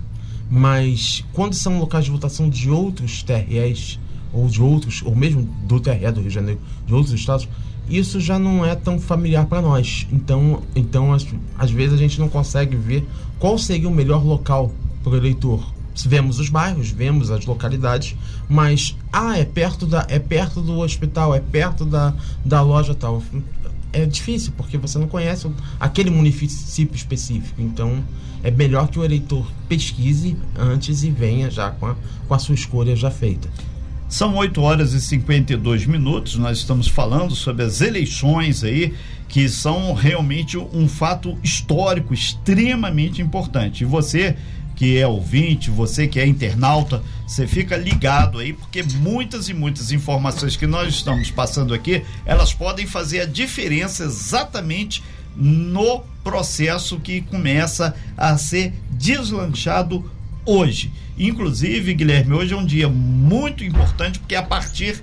Mas 0.49 1.23
quando 1.33 1.53
são 1.53 1.79
locais 1.79 2.05
de 2.05 2.11
votação 2.11 2.49
de 2.49 2.69
outros 2.69 3.23
TREs, 3.23 3.99
ou 4.31 4.47
de 4.47 4.61
outros, 4.61 5.01
ou 5.03 5.15
mesmo 5.15 5.43
do 5.67 5.79
TRE 5.79 6.11
do 6.11 6.21
Rio 6.21 6.29
de 6.29 6.35
Janeiro, 6.35 6.59
de 6.85 6.93
outros 6.93 7.13
estados, 7.13 7.47
isso 7.89 8.19
já 8.19 8.39
não 8.39 8.65
é 8.65 8.75
tão 8.75 8.99
familiar 8.99 9.45
para 9.45 9.61
nós. 9.61 10.07
Então, 10.11 10.63
então 10.75 11.13
às, 11.13 11.71
vezes 11.71 11.93
a 11.93 11.97
gente 11.97 12.19
não 12.19 12.29
consegue 12.29 12.75
ver 12.75 13.07
qual 13.39 13.57
seria 13.57 13.87
o 13.89 13.93
melhor 13.93 14.23
local 14.25 14.71
para 15.03 15.13
o 15.13 15.15
eleitor. 15.15 15.63
vemos 16.05 16.39
os 16.39 16.49
bairros, 16.49 16.89
vemos 16.89 17.29
as 17.29 17.45
localidades, 17.45 18.15
mas 18.49 18.97
ah, 19.11 19.37
é 19.37 19.45
perto 19.45 19.85
da 19.85 20.05
é 20.09 20.17
perto 20.17 20.61
do 20.61 20.79
hospital, 20.79 21.35
é 21.35 21.39
perto 21.39 21.85
da, 21.85 22.13
da 22.43 22.61
loja 22.61 22.95
tal. 22.95 23.21
É 23.91 24.05
difícil 24.05 24.53
porque 24.57 24.77
você 24.77 24.97
não 24.97 25.07
conhece 25.07 25.47
aquele 25.79 26.09
município 26.09 26.95
específico. 26.95 27.61
Então, 27.61 28.03
é 28.43 28.49
melhor 28.49 28.87
que 28.87 28.97
o 28.97 29.03
eleitor 29.03 29.45
pesquise 29.69 30.35
antes 30.57 31.03
e 31.03 31.11
venha 31.11 31.51
já 31.51 31.69
com 31.69 31.87
a, 31.87 31.95
com 32.27 32.33
a 32.33 32.39
sua 32.39 32.55
escolha 32.55 32.95
já 32.95 33.11
feita. 33.11 33.49
São 34.13 34.35
8 34.35 34.61
horas 34.61 34.93
e 34.93 35.01
52 35.01 35.87
minutos. 35.87 36.35
Nós 36.35 36.59
estamos 36.59 36.87
falando 36.87 37.35
sobre 37.35 37.63
as 37.63 37.81
eleições 37.81 38.63
aí, 38.63 38.93
que 39.27 39.49
são 39.49 39.91
realmente 39.95 40.55
um 40.55 40.87
fato 40.87 41.35
histórico 41.41 42.13
extremamente 42.13 43.23
importante. 43.23 43.81
E 43.81 43.87
você 43.87 44.37
que 44.75 44.99
é 44.99 45.07
ouvinte, 45.07 45.71
você 45.71 46.07
que 46.07 46.19
é 46.19 46.27
internauta, 46.27 47.01
você 47.25 47.47
fica 47.47 47.75
ligado 47.75 48.37
aí, 48.37 48.53
porque 48.53 48.83
muitas 48.83 49.49
e 49.49 49.53
muitas 49.55 49.91
informações 49.91 50.55
que 50.55 50.67
nós 50.67 50.93
estamos 50.93 51.31
passando 51.31 51.73
aqui, 51.73 52.03
elas 52.23 52.53
podem 52.53 52.85
fazer 52.85 53.21
a 53.21 53.25
diferença 53.25 54.03
exatamente 54.03 55.01
no 55.35 56.03
processo 56.23 56.99
que 56.99 57.21
começa 57.21 57.95
a 58.15 58.37
ser 58.37 58.73
deslanchado 58.91 60.07
hoje. 60.45 60.91
Inclusive, 61.17 61.93
Guilherme, 61.93 62.33
hoje 62.33 62.53
é 62.53 62.57
um 62.57 62.65
dia 62.65 62.89
muito 62.89 63.63
importante, 63.63 64.19
porque 64.19 64.35
a 64.35 64.43
partir 64.43 65.01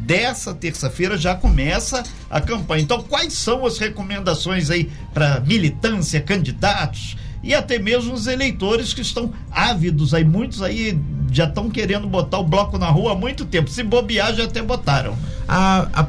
dessa 0.00 0.54
terça-feira 0.54 1.16
já 1.16 1.34
começa 1.34 2.02
a 2.28 2.40
campanha. 2.40 2.82
Então, 2.82 3.02
quais 3.02 3.32
são 3.32 3.64
as 3.66 3.78
recomendações 3.78 4.70
aí 4.70 4.90
para 5.12 5.40
militância, 5.40 6.20
candidatos? 6.20 7.16
e 7.42 7.54
até 7.54 7.78
mesmo 7.78 8.12
os 8.12 8.26
eleitores 8.26 8.92
que 8.92 9.00
estão 9.00 9.32
ávidos 9.50 10.12
aí, 10.12 10.24
muitos 10.24 10.62
aí 10.62 11.00
já 11.32 11.44
estão 11.44 11.70
querendo 11.70 12.06
botar 12.06 12.38
o 12.38 12.44
bloco 12.44 12.76
na 12.76 12.88
rua 12.88 13.12
há 13.12 13.14
muito 13.14 13.44
tempo. 13.44 13.70
Se 13.70 13.82
bobear, 13.82 14.34
já 14.34 14.44
até 14.44 14.60
botaram. 14.60 15.16
A, 15.48 15.88
a, 15.92 16.06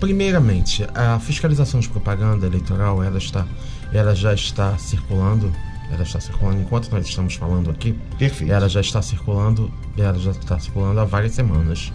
primeiramente, 0.00 0.84
a 0.94 1.18
fiscalização 1.20 1.78
de 1.78 1.88
propaganda 1.88 2.46
eleitoral, 2.46 3.02
ela 3.02 3.18
está, 3.18 3.46
ela 3.92 4.14
já 4.14 4.34
está 4.34 4.76
circulando. 4.78 5.52
Ela 5.92 6.02
está 6.02 6.18
circulando 6.18 6.60
enquanto 6.60 6.90
nós 6.90 7.06
estamos 7.06 7.34
falando 7.34 7.70
aqui. 7.70 7.94
Perfeito. 8.18 8.50
Ela 8.50 8.68
já 8.68 8.80
está 8.80 9.02
circulando, 9.02 9.70
ela 9.96 10.18
já 10.18 10.30
está 10.30 10.58
circulando 10.58 10.98
há 10.98 11.04
várias 11.04 11.34
semanas. 11.34 11.92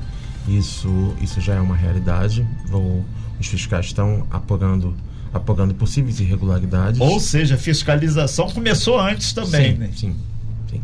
Isso, 0.48 1.16
isso 1.20 1.42
já 1.42 1.56
é 1.56 1.60
uma 1.60 1.76
realidade. 1.76 2.48
Os 3.40 3.48
fiscais 3.48 3.88
estão 3.88 4.26
apurando 4.30 4.96
apagando 5.34 5.74
possíveis 5.74 6.20
irregularidades. 6.20 7.00
Ou 7.00 7.20
seja, 7.20 7.56
a 7.56 7.58
fiscalização 7.58 8.50
começou 8.50 9.00
antes 9.00 9.34
também, 9.34 9.74
sim, 9.74 9.78
né? 9.78 9.90
Sim, 9.94 10.16
sim. 10.70 10.82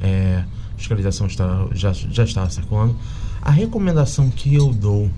É, 0.00 0.44
a 0.74 0.78
fiscalização 0.78 1.26
está, 1.26 1.68
já, 1.72 1.92
já 1.92 2.24
está 2.24 2.48
circulando. 2.50 2.96
A 3.40 3.50
recomendação 3.50 4.30
que 4.30 4.54
eu 4.54 4.72
dou 4.72 5.10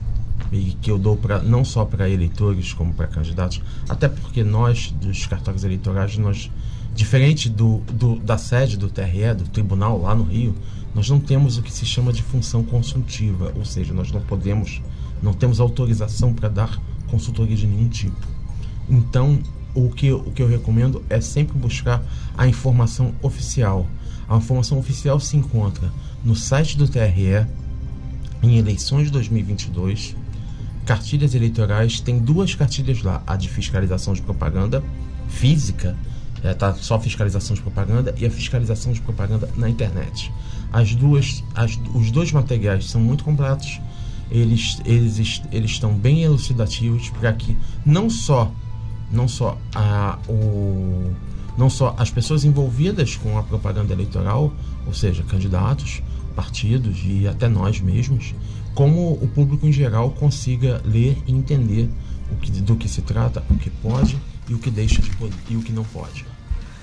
e 0.52 0.76
que 0.80 0.90
eu 0.90 0.98
dou 0.98 1.16
para 1.16 1.38
não 1.38 1.64
só 1.64 1.84
para 1.84 2.08
eleitores 2.08 2.72
como 2.72 2.92
para 2.92 3.06
candidatos, 3.06 3.62
até 3.88 4.08
porque 4.08 4.42
nós 4.42 4.92
dos 5.00 5.26
cartórios 5.26 5.64
eleitorais 5.64 6.16
nós 6.16 6.50
diferente 7.00 7.48
do, 7.48 7.78
do, 7.90 8.16
da 8.16 8.36
sede 8.36 8.76
do 8.76 8.90
TRE, 8.90 9.34
do 9.34 9.48
tribunal 9.48 10.02
lá 10.02 10.14
no 10.14 10.22
Rio, 10.22 10.54
nós 10.94 11.08
não 11.08 11.18
temos 11.18 11.56
o 11.56 11.62
que 11.62 11.72
se 11.72 11.86
chama 11.86 12.12
de 12.12 12.22
função 12.22 12.62
consultiva, 12.62 13.54
ou 13.56 13.64
seja, 13.64 13.94
nós 13.94 14.12
não 14.12 14.20
podemos, 14.20 14.82
não 15.22 15.32
temos 15.32 15.60
autorização 15.60 16.34
para 16.34 16.50
dar 16.50 16.78
consultoria 17.08 17.56
de 17.56 17.66
nenhum 17.66 17.88
tipo. 17.88 18.20
Então, 18.86 19.38
o 19.74 19.88
que, 19.88 20.12
o 20.12 20.30
que 20.30 20.42
eu 20.42 20.46
recomendo 20.46 21.02
é 21.08 21.22
sempre 21.22 21.56
buscar 21.56 22.02
a 22.36 22.46
informação 22.46 23.14
oficial. 23.22 23.86
A 24.28 24.36
informação 24.36 24.78
oficial 24.78 25.18
se 25.18 25.38
encontra 25.38 25.90
no 26.22 26.36
site 26.36 26.76
do 26.76 26.86
TRE, 26.86 27.46
em 28.42 28.58
eleições 28.58 29.06
de 29.06 29.12
2022, 29.12 30.14
cartilhas 30.84 31.34
eleitorais, 31.34 31.98
tem 31.98 32.18
duas 32.18 32.54
cartilhas 32.54 33.02
lá, 33.02 33.22
a 33.26 33.36
de 33.36 33.48
fiscalização 33.48 34.12
de 34.12 34.20
propaganda 34.20 34.84
física, 35.30 35.96
é, 36.42 36.54
tá 36.54 36.74
só 36.74 36.98
fiscalização 36.98 37.54
de 37.54 37.62
propaganda 37.62 38.14
e 38.18 38.26
a 38.26 38.30
fiscalização 38.30 38.92
de 38.92 39.00
propaganda 39.00 39.48
na 39.56 39.68
internet. 39.68 40.32
As 40.72 40.94
duas, 40.94 41.42
as, 41.54 41.78
os 41.94 42.10
dois 42.10 42.32
materiais 42.32 42.88
são 42.88 43.00
muito 43.00 43.24
completos, 43.24 43.80
eles, 44.30 44.80
eles, 44.84 45.42
eles 45.50 45.72
estão 45.72 45.92
bem 45.92 46.22
elucidativos 46.22 47.10
para 47.10 47.32
que 47.32 47.56
não 47.84 48.08
só 48.08 48.50
não 49.10 49.26
só 49.26 49.58
a, 49.74 50.18
o, 50.28 51.12
não 51.58 51.68
só 51.68 51.94
as 51.98 52.10
pessoas 52.10 52.44
envolvidas 52.44 53.16
com 53.16 53.36
a 53.36 53.42
propaganda 53.42 53.92
eleitoral, 53.92 54.52
ou 54.86 54.94
seja, 54.94 55.24
candidatos, 55.24 56.00
partidos 56.36 57.02
e 57.04 57.26
até 57.26 57.48
nós 57.48 57.80
mesmos, 57.80 58.34
como 58.72 59.12
o 59.14 59.26
público 59.26 59.66
em 59.66 59.72
geral 59.72 60.10
consiga 60.12 60.80
ler 60.84 61.18
e 61.26 61.32
entender 61.32 61.90
o 62.30 62.36
que, 62.36 62.50
do 62.52 62.76
que 62.76 62.88
se 62.88 63.02
trata, 63.02 63.42
o 63.50 63.56
que 63.56 63.68
pode 63.68 64.16
e 64.50 64.54
o 64.54 64.58
que 64.58 64.70
deixa 64.70 65.00
de 65.00 65.08
poder, 65.10 65.36
e 65.48 65.56
o 65.56 65.62
que 65.62 65.72
não 65.72 65.84
pode. 65.84 66.26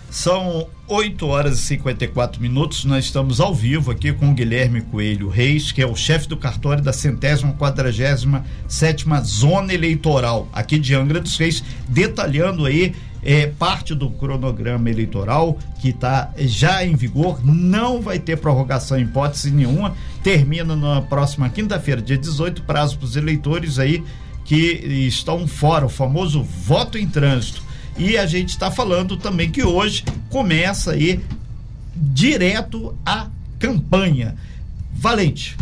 São 0.10 0.68
8 0.88 1.28
horas 1.28 1.60
e 1.60 1.64
54 1.64 2.42
minutos. 2.42 2.86
Nós 2.86 3.04
estamos 3.04 3.42
ao 3.42 3.54
vivo 3.54 3.92
aqui 3.92 4.14
com 4.14 4.32
o 4.32 4.34
Guilherme 4.34 4.80
Coelho 4.80 5.28
Reis, 5.28 5.74
que 5.74 5.82
é 5.82 5.86
o 5.86 5.98
chefe 5.98 6.30
do 6.30 6.38
cartório 6.38 6.82
da 6.82 6.94
centésima 6.94 7.54
quadragésima 7.54 8.46
sétima 8.70 9.20
zona 9.22 9.74
eleitoral 9.74 10.48
aqui 10.54 10.80
de 10.80 10.96
Angra 10.96 11.20
dos 11.20 11.38
Reis, 11.38 11.62
detalhando 11.90 12.66
aí 12.66 12.96
é, 13.22 13.48
parte 13.48 13.94
do 13.94 14.10
cronograma 14.10 14.90
eleitoral 14.90 15.58
que 15.82 15.90
está 15.90 16.32
já 16.38 16.86
em 16.86 16.96
vigor, 16.96 17.44
não 17.44 18.02
vai 18.02 18.18
ter 18.18 18.38
prorrogação 18.38 18.98
em 18.98 19.02
hipótese 19.02 19.52
nenhuma, 19.52 19.94
termina 20.24 20.74
na 20.74 21.02
próxima 21.02 21.50
quinta-feira, 21.50 22.02
dia 22.02 22.18
18, 22.18 22.64
prazo 22.64 22.98
para 22.98 23.06
os 23.06 23.18
eleitores 23.18 23.80
aí 23.80 24.02
que 24.48 25.06
estão 25.08 25.46
fora, 25.46 25.86
o 25.86 25.90
famoso 25.90 26.42
voto 26.42 26.98
em 26.98 27.06
trânsito. 27.06 27.62
E 27.98 28.18
a 28.18 28.26
gente 28.26 28.50
está 28.50 28.72
falando 28.72 29.18
também 29.18 29.52
que 29.52 29.62
hoje 29.62 30.04
começa 30.30 30.92
aí 30.92 31.20
direto 31.94 32.98
a 33.06 33.28
campanha. 33.60 34.36
Valente. 34.94 35.58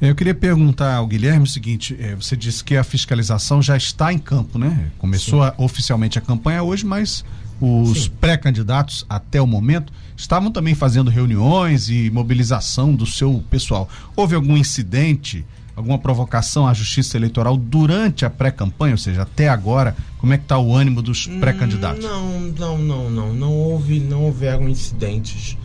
Eu 0.00 0.14
queria 0.14 0.34
perguntar 0.34 0.96
ao 0.96 1.06
Guilherme 1.06 1.44
o 1.44 1.46
seguinte: 1.48 1.96
é, 1.98 2.14
você 2.14 2.36
disse 2.36 2.62
que 2.62 2.76
a 2.76 2.84
fiscalização 2.84 3.62
já 3.62 3.76
está 3.76 4.12
em 4.12 4.18
campo, 4.18 4.58
né? 4.58 4.90
Começou 4.98 5.42
a, 5.42 5.54
oficialmente 5.56 6.18
a 6.18 6.20
campanha 6.20 6.62
hoje, 6.62 6.84
mas 6.84 7.24
os 7.58 8.06
pré-candidatos 8.06 9.06
até 9.08 9.40
o 9.40 9.46
momento 9.46 9.90
estavam 10.14 10.50
também 10.50 10.74
fazendo 10.74 11.10
reuniões 11.10 11.88
e 11.88 12.10
mobilização 12.10 12.94
do 12.94 13.06
seu 13.06 13.42
pessoal. 13.48 13.88
Houve 14.14 14.34
algum 14.34 14.58
incidente 14.58 15.42
alguma 15.76 15.98
provocação 15.98 16.66
à 16.66 16.72
justiça 16.72 17.18
eleitoral 17.18 17.56
durante 17.56 18.24
a 18.24 18.30
pré-campanha, 18.30 18.94
ou 18.94 18.98
seja, 18.98 19.22
até 19.22 19.48
agora, 19.48 19.94
como 20.16 20.32
é 20.32 20.38
que 20.38 20.44
está 20.44 20.58
o 20.58 20.74
ânimo 20.74 21.02
dos 21.02 21.26
hum, 21.26 21.38
pré-candidatos? 21.38 22.02
Não, 22.02 22.40
não, 22.40 22.78
não, 22.78 23.10
não, 23.10 23.34
não 23.34 23.52
houve, 23.52 24.00
não 24.00 24.24
houveram 24.24 24.66
incidentes 24.68 25.56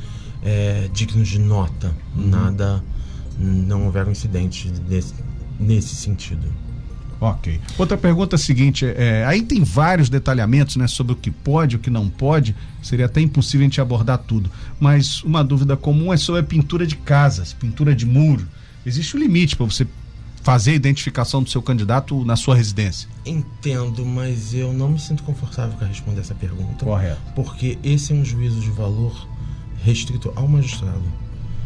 é, 0.44 0.90
dignos 0.94 1.30
de 1.30 1.40
nota, 1.40 1.96
uhum. 2.16 2.28
nada, 2.28 2.84
não 3.40 3.86
houveram 3.86 4.12
incidentes 4.12 4.70
nesse, 4.88 5.14
nesse 5.58 5.96
sentido. 5.96 6.46
Ok. 7.22 7.62
Outra 7.78 7.96
pergunta 7.96 8.36
é 8.36 8.38
a 8.38 8.40
seguinte: 8.40 8.84
é, 8.84 9.24
aí 9.28 9.44
tem 9.44 9.64
vários 9.64 10.10
detalhamentos 10.10 10.76
né, 10.76 10.88
sobre 10.88 11.14
o 11.14 11.16
que 11.16 11.30
pode, 11.30 11.76
o 11.76 11.80
que 11.80 11.90
não 11.92 12.10
pode. 12.10 12.56
Seria 12.82 13.06
até 13.06 13.22
impossível 13.22 13.62
a 13.62 13.70
gente 13.70 13.80
abordar 13.80 14.18
tudo. 14.18 14.50
Mas 14.80 15.22
uma 15.24 15.44
dúvida 15.44 15.78
comum 15.78 16.12
é 16.12 16.18
sobre 16.18 16.42
a 16.42 16.44
pintura 16.44 16.86
de 16.86 16.96
casas, 16.96 17.54
pintura 17.54 17.94
de 17.94 18.08
muro. 18.08 18.48
Existe 18.84 19.16
um 19.16 19.20
limite 19.20 19.56
para 19.56 19.68
você 19.68 19.86
fazer 20.42 20.72
a 20.72 20.76
identificação 20.76 21.44
do 21.44 21.50
seu 21.50 21.62
candidato 21.62 22.24
na 22.26 22.36
sua 22.36 22.56
residência? 22.56 23.08
Entendo, 23.26 24.06
mas 24.06 24.54
eu 24.54 24.74
não 24.74 24.90
me 24.90 25.00
sinto 25.00 25.24
confortável 25.24 25.78
para 25.78 25.88
responder 25.88 26.22
essa 26.22 26.36
pergunta. 26.36 26.84
Correto. 26.84 27.22
Porque 27.36 27.78
esse 27.84 28.12
é 28.12 28.16
um 28.16 28.26
juízo 28.26 28.60
de 28.60 28.72
valor 28.72 29.28
restrito 29.84 30.32
ao 30.36 30.48
magistrado. 30.48 31.04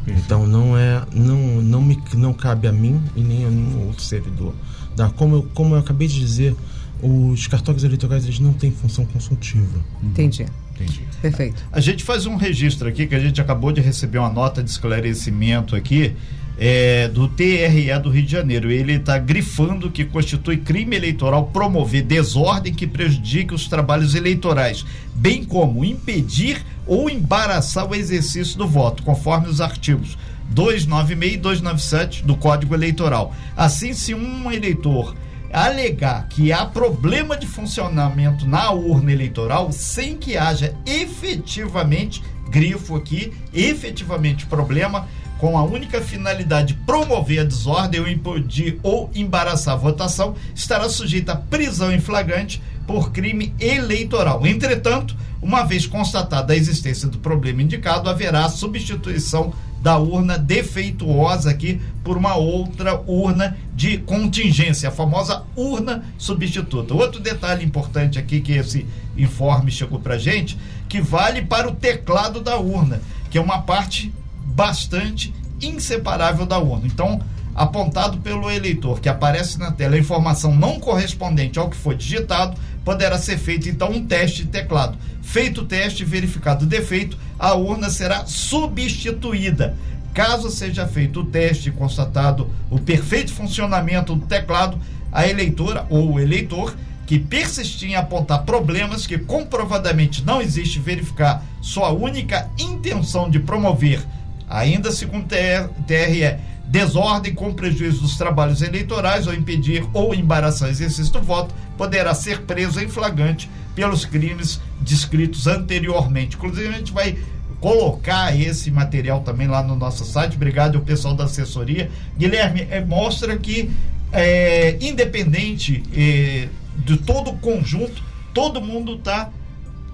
Então 0.07 0.45
não 0.45 0.77
é, 0.77 1.03
não, 1.13 1.61
não 1.61 1.81
me, 1.81 1.99
não 2.13 2.33
cabe 2.33 2.67
a 2.67 2.71
mim 2.71 3.01
e 3.15 3.21
nem 3.21 3.45
a 3.45 3.49
nenhum 3.49 3.87
outro 3.87 4.03
servidor. 4.03 4.53
Da, 4.95 5.09
como, 5.09 5.37
eu, 5.37 5.43
como 5.53 5.75
eu 5.75 5.79
acabei 5.79 6.07
de 6.07 6.19
dizer, 6.19 6.55
os 7.01 7.47
cartórios 7.47 7.83
eleitorais 7.83 8.23
eles 8.25 8.39
não 8.39 8.53
têm 8.53 8.71
função 8.71 9.05
consultiva. 9.05 9.83
Entendi. 10.03 10.45
Entendi. 10.75 11.01
Perfeito. 11.21 11.63
A 11.71 11.79
gente 11.79 12.03
faz 12.03 12.25
um 12.25 12.35
registro 12.35 12.87
aqui 12.87 13.07
que 13.07 13.15
a 13.15 13.19
gente 13.19 13.39
acabou 13.41 13.71
de 13.71 13.81
receber 13.81 14.19
uma 14.19 14.29
nota 14.29 14.61
de 14.61 14.69
esclarecimento 14.69 15.75
aqui 15.75 16.15
é, 16.57 17.07
do 17.07 17.27
TRE 17.27 17.99
do 18.01 18.09
Rio 18.09 18.23
de 18.23 18.31
Janeiro. 18.31 18.71
Ele 18.71 18.93
está 18.93 19.17
grifando 19.17 19.91
que 19.91 20.05
constitui 20.05 20.57
crime 20.57 20.95
eleitoral 20.95 21.47
promover 21.47 22.03
desordem 22.03 22.73
que 22.73 22.87
prejudique 22.87 23.53
os 23.53 23.67
trabalhos 23.67 24.15
eleitorais, 24.15 24.85
bem 25.13 25.43
como 25.43 25.83
impedir 25.83 26.63
ou 26.87 27.09
embaraçar 27.09 27.89
o 27.89 27.95
exercício 27.95 28.57
do 28.57 28.67
voto, 28.67 29.03
conforme 29.03 29.47
os 29.47 29.59
artigos 29.59 30.17
296 30.49 31.33
e 31.33 31.37
297 31.37 32.23
do 32.23 32.35
Código 32.35 32.75
Eleitoral. 32.75 33.33
Assim, 33.57 33.93
se 33.93 34.13
um 34.13 34.51
eleitor 34.51 35.15
alegar 35.51 36.27
que 36.27 36.51
há 36.51 36.65
problema 36.65 37.37
de 37.37 37.47
funcionamento 37.47 38.45
na 38.45 38.71
urna 38.71 39.11
eleitoral 39.11 39.71
sem 39.71 40.17
que 40.17 40.35
haja 40.37 40.75
efetivamente 40.85 42.21
grifo 42.49 42.95
aqui, 42.95 43.33
efetivamente 43.53 44.45
problema 44.45 45.07
com 45.37 45.57
a 45.57 45.63
única 45.63 46.01
finalidade 46.01 46.73
de 46.73 46.79
promover 46.81 47.39
a 47.39 47.43
desordem 47.43 47.99
ou 47.99 48.07
impedir 48.07 48.79
ou 48.81 49.09
embaraçar 49.13 49.73
a 49.73 49.77
votação, 49.77 50.35
estará 50.53 50.87
sujeita 50.89 51.33
a 51.33 51.37
prisão 51.37 51.91
em 51.91 51.99
flagrante 51.99 52.61
por 52.87 53.11
crime 53.11 53.53
eleitoral. 53.59 54.45
Entretanto, 54.45 55.15
uma 55.41 55.63
vez 55.63 55.85
constatada 55.85 56.53
a 56.53 56.55
existência 56.55 57.07
do 57.07 57.19
problema 57.19 57.61
indicado, 57.61 58.09
haverá 58.09 58.47
substituição 58.49 59.53
da 59.81 59.97
urna 59.99 60.35
defeituosa 60.35 61.51
aqui 61.51 61.79
por 62.03 62.17
uma 62.17 62.35
outra 62.35 62.99
urna 63.05 63.55
de 63.75 63.99
contingência, 63.99 64.89
a 64.89 64.91
famosa 64.91 65.43
urna 65.55 66.03
substituta. 66.17 66.95
Outro 66.95 67.19
detalhe 67.19 67.63
importante 67.63 68.17
aqui 68.17 68.41
que 68.41 68.53
esse 68.53 68.87
informe 69.15 69.69
chegou 69.69 69.99
para 69.99 70.17
gente, 70.17 70.57
que 70.89 70.99
vale 70.99 71.43
para 71.43 71.69
o 71.69 71.75
teclado 71.75 72.41
da 72.41 72.57
urna, 72.57 72.99
que 73.29 73.37
é 73.37 73.41
uma 73.41 73.61
parte 73.61 74.11
bastante 74.55 75.33
inseparável 75.61 76.45
da 76.45 76.57
urna. 76.57 76.87
Então, 76.87 77.21
apontado 77.53 78.17
pelo 78.19 78.49
eleitor 78.49 78.99
que 78.99 79.09
aparece 79.09 79.59
na 79.59 79.71
tela 79.71 79.95
a 79.95 79.99
informação 79.99 80.55
não 80.55 80.79
correspondente 80.79 81.59
ao 81.59 81.69
que 81.69 81.77
foi 81.77 81.95
digitado, 81.95 82.57
poderá 82.83 83.17
ser 83.17 83.37
feito 83.37 83.69
então 83.69 83.91
um 83.91 84.05
teste 84.05 84.43
de 84.43 84.49
teclado. 84.49 84.97
Feito 85.21 85.61
o 85.61 85.65
teste, 85.65 86.05
verificado 86.05 86.65
o 86.65 86.67
defeito, 86.67 87.17
a 87.37 87.53
urna 87.53 87.89
será 87.89 88.25
substituída. 88.25 89.75
Caso 90.13 90.49
seja 90.49 90.87
feito 90.87 91.21
o 91.21 91.25
teste 91.25 91.69
e 91.69 91.71
constatado 91.71 92.49
o 92.69 92.79
perfeito 92.79 93.33
funcionamento 93.33 94.15
do 94.15 94.25
teclado, 94.25 94.77
a 95.11 95.27
eleitora 95.27 95.85
ou 95.89 96.13
o 96.13 96.19
eleitor 96.19 96.73
que 97.05 97.19
persistir 97.19 97.89
em 97.89 97.95
apontar 97.95 98.43
problemas 98.43 99.05
que 99.05 99.17
comprovadamente 99.17 100.23
não 100.23 100.41
existe 100.41 100.79
verificar 100.79 101.43
sua 101.61 101.91
única 101.91 102.49
intenção 102.57 103.29
de 103.29 103.39
promover, 103.39 104.01
ainda 104.49 104.91
segundo 104.91 105.27
TRE, 105.27 106.37
desordem 106.65 107.33
com 107.33 107.53
prejuízo 107.53 108.01
dos 108.01 108.17
trabalhos 108.17 108.61
eleitorais 108.61 109.27
ou 109.27 109.33
impedir 109.33 109.87
ou 109.93 110.13
embaraçar 110.13 110.67
o 110.67 110.71
exercício 110.71 111.13
do 111.13 111.21
voto, 111.21 111.53
poderá 111.77 112.13
ser 112.13 112.41
preso 112.41 112.81
em 112.81 112.87
flagrante 112.87 113.49
pelos 113.75 114.05
crimes 114.05 114.59
descritos 114.81 115.47
anteriormente. 115.47 116.35
Inclusive, 116.35 116.67
a 116.67 116.77
gente 116.77 116.91
vai 116.91 117.17
colocar 117.59 118.39
esse 118.39 118.69
material 118.71 119.21
também 119.21 119.47
lá 119.47 119.61
no 119.63 119.75
nosso 119.75 120.05
site. 120.05 120.35
Obrigado 120.35 120.77
ao 120.77 120.83
pessoal 120.83 121.13
da 121.13 121.25
assessoria. 121.25 121.89
Guilherme, 122.17 122.67
é, 122.69 122.83
mostra 122.83 123.37
que, 123.37 123.71
é, 124.11 124.77
independente 124.81 125.83
é, 125.95 126.47
de 126.77 126.97
todo 126.97 127.31
o 127.31 127.37
conjunto, 127.37 128.03
todo 128.33 128.61
mundo 128.61 128.95
está 128.95 129.29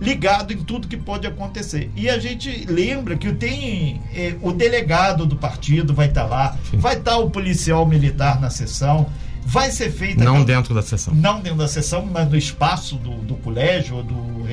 ligado 0.01 0.51
em 0.51 0.57
tudo 0.57 0.87
que 0.87 0.97
pode 0.97 1.27
acontecer. 1.27 1.91
E 1.95 2.09
a 2.09 2.17
gente 2.17 2.65
lembra 2.65 3.15
que 3.15 3.31
tem 3.31 4.01
eh, 4.15 4.35
o 4.41 4.51
delegado 4.51 5.27
do 5.27 5.35
partido 5.35 5.93
vai 5.93 6.07
estar 6.07 6.23
tá 6.23 6.27
lá, 6.27 6.57
Sim. 6.71 6.77
vai 6.77 6.97
estar 6.97 7.11
tá 7.11 7.17
o 7.19 7.29
policial 7.29 7.85
militar 7.85 8.41
na 8.41 8.49
sessão, 8.49 9.07
vai 9.45 9.69
ser 9.69 9.91
feita. 9.91 10.23
Não 10.23 10.43
dentro 10.43 10.73
da 10.73 10.81
sessão. 10.81 11.13
Não 11.13 11.39
dentro 11.39 11.59
da 11.59 11.67
sessão, 11.67 12.03
mas 12.03 12.27
no 12.27 12.35
espaço 12.35 12.95
do, 12.95 13.11
do 13.17 13.35
colégio 13.35 13.97
ou 13.97 14.03
do, 14.03 14.43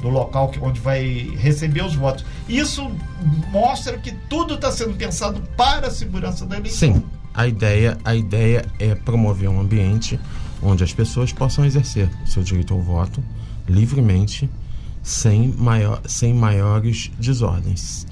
do 0.00 0.08
local 0.08 0.50
que, 0.50 0.60
onde 0.60 0.78
vai 0.78 1.32
receber 1.36 1.84
os 1.84 1.96
votos. 1.96 2.24
Isso 2.48 2.88
mostra 3.50 3.98
que 3.98 4.12
tudo 4.28 4.54
está 4.54 4.70
sendo 4.70 4.94
pensado 4.94 5.42
para 5.56 5.88
a 5.88 5.90
segurança 5.90 6.46
da 6.46 6.58
eleição. 6.58 6.94
Sim. 6.94 7.02
A 7.34 7.46
ideia, 7.46 7.98
a 8.04 8.14
ideia 8.14 8.64
é 8.78 8.94
promover 8.94 9.48
um 9.48 9.60
ambiente 9.60 10.18
onde 10.62 10.82
as 10.82 10.92
pessoas 10.92 11.32
possam 11.32 11.64
exercer 11.64 12.08
o 12.24 12.26
seu 12.26 12.42
direito 12.42 12.72
ao 12.72 12.80
voto 12.80 13.22
livremente 13.68 14.48
sem, 15.06 15.52
maior, 15.52 16.02
sem 16.04 16.34
maiores 16.34 17.12
desordens. 17.16 18.04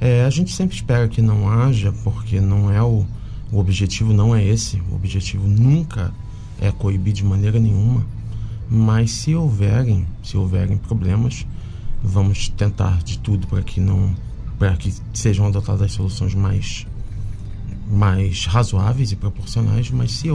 É, 0.00 0.24
a 0.24 0.30
gente 0.30 0.52
sempre 0.52 0.74
espera 0.74 1.06
que 1.06 1.22
não 1.22 1.48
haja, 1.48 1.92
porque 2.02 2.40
não 2.40 2.72
é 2.72 2.82
o, 2.82 3.06
o 3.52 3.58
objetivo 3.58 4.12
não 4.12 4.34
é 4.34 4.44
esse. 4.44 4.82
O 4.90 4.96
objetivo 4.96 5.46
nunca 5.46 6.12
é 6.60 6.72
coibir 6.72 7.12
de 7.12 7.24
maneira 7.24 7.60
nenhuma. 7.60 8.04
Mas 8.68 9.12
se 9.12 9.32
houverem, 9.32 10.04
se 10.24 10.36
houverem 10.36 10.76
problemas, 10.76 11.46
vamos 12.02 12.48
tentar 12.48 13.00
de 13.04 13.20
tudo 13.20 13.46
para 13.46 13.62
que 13.62 13.80
não 13.80 14.12
para 14.58 14.76
que 14.76 14.92
sejam 15.14 15.46
adotadas 15.46 15.82
as 15.82 15.92
soluções 15.92 16.34
mais 16.34 16.86
mais 17.88 18.44
razoáveis 18.46 19.12
e 19.12 19.16
proporcionais, 19.16 19.90
mas 19.90 20.12
se, 20.12 20.28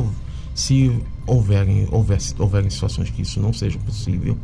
se 0.53 0.97
houverem, 1.27 1.87
houver, 1.91 2.19
houverem 2.39 2.69
situações 2.69 3.09
que 3.09 3.21
isso 3.21 3.39
não 3.39 3.53
seja 3.53 3.77
possível, 3.79 4.37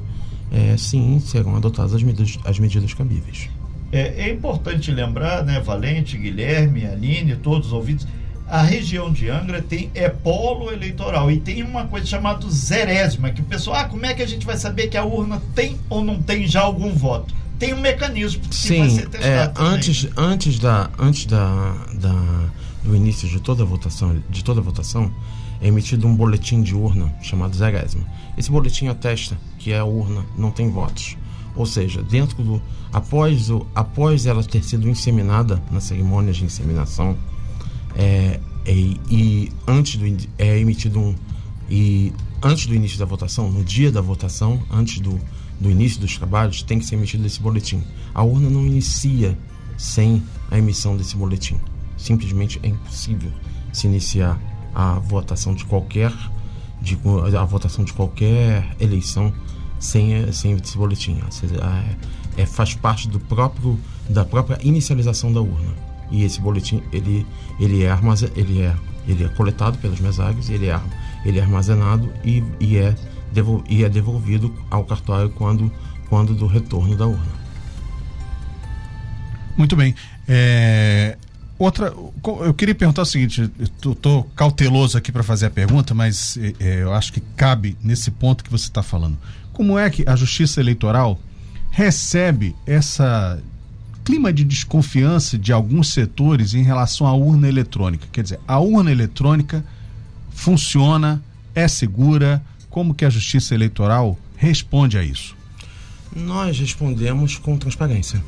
é, 0.51 0.75
sim, 0.77 1.19
serão 1.19 1.55
adotadas 1.55 1.93
as 1.93 2.03
medidas, 2.03 2.37
as 2.43 2.59
medidas 2.59 2.93
cabíveis. 2.93 3.49
É, 3.91 4.25
é, 4.25 4.31
importante 4.31 4.91
lembrar, 4.91 5.43
né, 5.43 5.59
Valente, 5.59 6.17
Guilherme, 6.17 6.85
Aline, 6.85 7.35
todos 7.35 7.67
os 7.67 7.73
ouvintes, 7.73 8.07
a 8.47 8.61
região 8.61 9.11
de 9.11 9.29
Angra 9.29 9.61
tem 9.61 9.89
é 9.95 10.09
polo 10.09 10.71
eleitoral 10.71 11.31
e 11.31 11.39
tem 11.39 11.63
uma 11.63 11.85
coisa 11.87 12.05
chamada 12.05 12.49
zerésima, 12.49 13.29
que 13.29 13.41
o 13.41 13.45
pessoal, 13.45 13.77
ah, 13.77 13.85
como 13.85 14.05
é 14.05 14.13
que 14.13 14.21
a 14.21 14.27
gente 14.27 14.45
vai 14.45 14.57
saber 14.57 14.87
que 14.87 14.97
a 14.97 15.05
urna 15.05 15.41
tem 15.55 15.77
ou 15.89 16.03
não 16.03 16.21
tem 16.21 16.45
já 16.45 16.61
algum 16.61 16.93
voto? 16.93 17.33
Tem 17.57 17.73
um 17.73 17.79
mecanismo 17.79 18.41
que 18.41 18.55
Sim, 18.55 18.79
vai 18.79 18.89
ser 18.89 19.09
testado. 19.09 19.61
É, 19.61 19.65
antes, 19.65 20.07
antes, 20.17 20.59
da, 20.59 20.89
antes 20.99 21.25
da, 21.27 21.75
da, 21.93 22.49
do 22.83 22.95
início 22.95 23.29
de 23.29 23.39
toda 23.39 23.63
a 23.63 23.65
votação, 23.65 24.21
de 24.29 24.43
toda 24.43 24.59
a 24.59 24.63
votação, 24.63 25.13
é 25.61 25.67
emitido 25.67 26.07
um 26.07 26.15
boletim 26.15 26.61
de 26.61 26.75
urna 26.75 27.13
chamado 27.21 27.55
zerésima. 27.55 28.05
Esse 28.37 28.49
boletim 28.49 28.87
atesta 28.87 29.37
que 29.59 29.73
a 29.73 29.85
urna 29.85 30.25
não 30.37 30.51
tem 30.51 30.69
votos. 30.69 31.15
Ou 31.55 31.65
seja, 31.65 32.01
dentro 32.01 32.43
do 32.43 32.61
após 32.91 33.49
o 33.49 33.65
após 33.75 34.25
ela 34.25 34.43
ter 34.43 34.63
sido 34.63 34.89
inseminada 34.89 35.61
na 35.69 35.79
cerimônia 35.79 36.33
de 36.33 36.43
inseminação 36.43 37.15
é, 37.95 38.39
é, 38.65 38.73
e 38.73 39.51
antes 39.67 39.97
do 39.97 40.27
é 40.37 40.59
emitido 40.59 40.99
um 40.99 41.15
e 41.69 42.11
antes 42.41 42.65
do 42.65 42.75
início 42.75 42.99
da 42.99 43.05
votação, 43.05 43.49
no 43.49 43.63
dia 43.63 43.91
da 43.91 44.01
votação, 44.01 44.61
antes 44.69 44.99
do, 44.99 45.19
do 45.59 45.69
início 45.69 46.01
dos 46.01 46.17
trabalhos, 46.17 46.63
tem 46.63 46.79
que 46.79 46.85
ser 46.85 46.95
emitido 46.95 47.25
esse 47.25 47.39
boletim. 47.39 47.81
A 48.13 48.23
urna 48.23 48.49
não 48.49 48.65
inicia 48.65 49.37
sem 49.77 50.21
a 50.49 50.57
emissão 50.57 50.97
desse 50.97 51.15
boletim. 51.15 51.57
Simplesmente 51.95 52.59
é 52.63 52.67
impossível 52.67 53.31
se 53.71 53.87
iniciar 53.87 54.39
a 54.73 54.99
votação 54.99 55.53
de 55.53 55.65
qualquer 55.65 56.11
de, 56.81 56.97
a 57.37 57.45
votação 57.45 57.85
de 57.85 57.93
qualquer 57.93 58.75
eleição 58.79 59.31
sem, 59.79 60.31
sem 60.31 60.53
esse 60.53 60.77
boletim. 60.77 61.19
É, 62.37 62.41
é, 62.41 62.45
faz 62.45 62.73
parte 62.73 63.07
do 63.07 63.19
próprio 63.19 63.79
da 64.09 64.25
própria 64.25 64.57
inicialização 64.61 65.31
da 65.31 65.41
urna. 65.41 65.73
E 66.09 66.23
esse 66.23 66.41
boletim 66.41 66.81
ele 66.91 67.25
ele 67.59 67.83
é 67.83 67.91
armazen, 67.91 68.29
ele 68.35 68.61
é 68.61 68.75
ele 69.07 69.23
é 69.23 69.29
coletado 69.29 69.77
pelos 69.77 69.99
mesários, 69.99 70.49
ele 70.49 70.67
é 70.67 70.79
ele 71.23 71.39
é 71.39 71.41
armazenado 71.41 72.11
e, 72.23 72.43
e 72.59 72.77
é 72.77 72.95
devol, 73.31 73.63
e 73.69 73.83
é 73.83 73.89
devolvido 73.89 74.53
ao 74.69 74.83
cartório 74.83 75.29
quando 75.29 75.71
quando 76.09 76.33
do 76.33 76.47
retorno 76.47 76.95
da 76.95 77.07
urna. 77.07 77.41
Muito 79.57 79.75
bem. 79.75 79.95
É, 80.27 81.17
Outra, 81.61 81.93
eu 82.43 82.55
queria 82.55 82.73
perguntar 82.73 83.03
o 83.03 83.05
seguinte, 83.05 83.47
estou 83.59 84.23
cauteloso 84.35 84.97
aqui 84.97 85.11
para 85.11 85.21
fazer 85.21 85.45
a 85.45 85.49
pergunta, 85.51 85.93
mas 85.93 86.35
é, 86.59 86.81
eu 86.81 86.91
acho 86.91 87.13
que 87.13 87.21
cabe 87.35 87.77
nesse 87.83 88.09
ponto 88.09 88.43
que 88.43 88.49
você 88.49 88.63
está 88.63 88.81
falando. 88.81 89.15
Como 89.53 89.77
é 89.77 89.87
que 89.87 90.03
a 90.09 90.15
Justiça 90.15 90.59
Eleitoral 90.59 91.19
recebe 91.69 92.55
essa 92.65 93.39
clima 94.03 94.33
de 94.33 94.43
desconfiança 94.43 95.37
de 95.37 95.53
alguns 95.53 95.93
setores 95.93 96.55
em 96.55 96.63
relação 96.63 97.05
à 97.05 97.13
urna 97.13 97.47
eletrônica? 97.47 98.07
Quer 98.11 98.23
dizer, 98.23 98.39
a 98.47 98.57
urna 98.59 98.91
eletrônica 98.91 99.63
funciona, 100.31 101.23
é 101.53 101.67
segura? 101.67 102.43
Como 102.71 102.95
que 102.95 103.05
a 103.05 103.09
Justiça 103.11 103.53
Eleitoral 103.53 104.17
responde 104.35 104.97
a 104.97 105.03
isso? 105.03 105.35
Nós 106.15 106.57
respondemos 106.57 107.37
com 107.37 107.55
transparência 107.55 108.19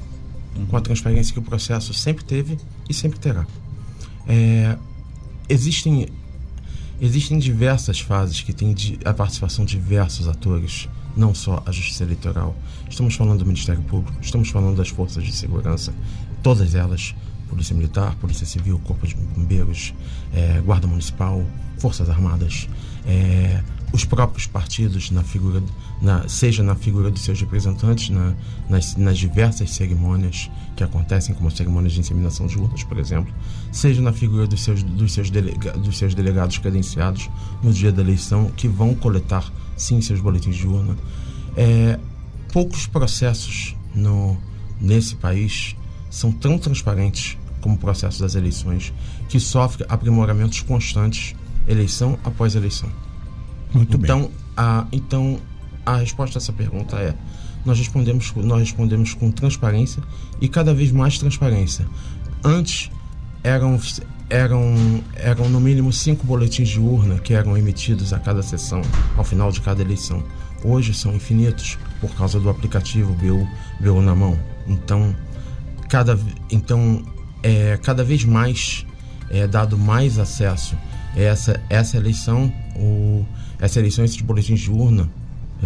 com 0.69 0.77
a 0.77 0.81
transparência 0.81 1.33
que 1.33 1.39
o 1.39 1.43
processo 1.43 1.93
sempre 1.93 2.23
teve 2.23 2.57
e 2.89 2.93
sempre 2.93 3.19
terá. 3.19 3.45
É, 4.27 4.77
existem, 5.49 6.07
existem 7.01 7.37
diversas 7.39 7.99
fases 7.99 8.41
que 8.41 8.53
têm 8.53 8.75
a 9.05 9.13
participação 9.13 9.65
de 9.65 9.77
diversos 9.77 10.27
atores, 10.27 10.87
não 11.15 11.33
só 11.33 11.61
a 11.65 11.71
Justiça 11.71 12.03
Eleitoral. 12.03 12.55
Estamos 12.89 13.15
falando 13.15 13.39
do 13.39 13.45
Ministério 13.45 13.81
Público, 13.83 14.17
estamos 14.21 14.49
falando 14.49 14.77
das 14.77 14.89
forças 14.89 15.23
de 15.23 15.31
segurança, 15.31 15.93
todas 16.41 16.75
elas, 16.75 17.15
Polícia 17.49 17.75
Militar, 17.75 18.15
Polícia 18.15 18.45
Civil, 18.45 18.79
Corpo 18.79 19.05
de 19.05 19.15
Bombeiros, 19.15 19.93
é, 20.33 20.59
Guarda 20.61 20.87
Municipal, 20.87 21.45
Forças 21.77 22.09
Armadas, 22.09 22.67
é, 23.05 23.61
os 23.93 24.03
próprios 24.03 24.47
partidos, 24.47 25.11
na 25.11 25.23
figura, 25.23 25.61
na, 26.01 26.27
seja 26.27 26.63
na 26.63 26.75
figura 26.75 27.11
dos 27.11 27.21
seus 27.21 27.39
representantes, 27.39 28.09
na, 28.09 28.33
nas, 28.67 28.95
nas, 28.95 29.19
diversas 29.19 29.69
cerimônias 29.69 30.49
que 30.75 30.83
acontecem, 30.83 31.35
como 31.35 31.47
as 31.47 31.55
cerimônias 31.55 31.93
de 31.93 31.99
inseminação 31.99 32.47
de 32.47 32.57
urnas, 32.57 32.83
por 32.83 32.97
exemplo, 32.97 33.33
seja 33.71 34.01
na 34.01 34.11
figura 34.11 34.47
dos 34.47 34.63
seus, 34.63 34.81
dos 34.83 35.13
seus, 35.13 35.29
delega, 35.29 35.71
dos 35.73 35.97
seus 35.97 36.13
delegados 36.15 36.57
credenciados 36.57 37.29
no 37.61 37.71
dia 37.71 37.91
da 37.91 38.01
eleição, 38.01 38.51
que 38.55 38.67
vão 38.67 38.95
coletar, 38.95 39.51
sim, 39.77 40.01
seus 40.01 40.19
boletins 40.19 40.55
de 40.55 40.67
urna. 40.67 40.95
É, 41.55 41.99
poucos 42.51 42.87
processos 42.87 43.75
no, 43.93 44.37
nesse 44.81 45.15
país 45.15 45.75
são 46.09 46.31
tão 46.31 46.57
transparentes 46.57 47.37
como 47.61 47.75
o 47.75 47.77
processo 47.77 48.21
das 48.21 48.35
eleições, 48.35 48.93
que 49.29 49.39
sofre 49.39 49.85
aprimoramentos 49.87 50.61
constantes, 50.61 51.33
eleição 51.65 52.19
após 52.23 52.55
eleição. 52.55 52.89
Muito 53.73 53.95
então, 53.97 54.23
bem. 54.23 54.31
A, 54.55 54.85
então, 54.91 55.39
a 55.85 55.95
resposta 55.95 56.37
a 56.37 56.39
essa 56.39 56.51
pergunta 56.51 56.97
é: 56.97 57.15
nós 57.65 57.77
respondemos, 57.77 58.33
nós 58.35 58.59
respondemos 58.59 59.13
com 59.13 59.31
transparência 59.31 60.01
e 60.41 60.47
cada 60.47 60.73
vez 60.73 60.91
mais 60.91 61.17
transparência. 61.17 61.85
Antes 62.43 62.91
eram, 63.43 63.79
eram, 64.29 65.03
eram 65.15 65.49
no 65.49 65.59
mínimo 65.59 65.91
cinco 65.91 66.25
boletins 66.25 66.69
de 66.69 66.79
urna 66.79 67.19
que 67.19 67.33
eram 67.33 67.57
emitidos 67.57 68.13
a 68.13 68.19
cada 68.19 68.41
sessão, 68.41 68.81
ao 69.17 69.23
final 69.23 69.51
de 69.51 69.61
cada 69.61 69.81
eleição. 69.81 70.23
Hoje 70.63 70.93
são 70.93 71.13
infinitos 71.13 71.77
por 71.99 72.13
causa 72.15 72.39
do 72.39 72.49
aplicativo 72.49 73.13
BU, 73.13 73.47
BU 73.79 74.01
na 74.01 74.15
mão. 74.15 74.37
Então, 74.67 75.15
cada, 75.89 76.17
então 76.49 77.03
é, 77.41 77.77
cada 77.77 78.03
vez 78.03 78.23
mais 78.23 78.85
é 79.29 79.47
dado 79.47 79.77
mais 79.77 80.17
acesso. 80.19 80.75
Essa, 81.15 81.61
essa 81.69 81.97
eleição, 81.97 82.51
o, 82.75 83.25
essa 83.59 83.79
eleição, 83.79 84.03
esses 84.03 84.19
boletins 84.21 84.61
de 84.61 84.71
urna 84.71 85.09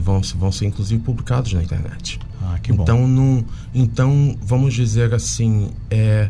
vão, 0.02 0.22
vão 0.36 0.52
ser 0.52 0.66
inclusive 0.66 1.02
publicados 1.02 1.54
na 1.54 1.64
internet. 1.64 2.20
Ah, 2.42 2.60
que 2.60 2.72
bom. 2.72 2.84
Então, 2.84 3.08
não, 3.08 3.46
então 3.74 4.38
vamos 4.42 4.74
dizer 4.74 5.14
assim, 5.14 5.72
é, 5.90 6.30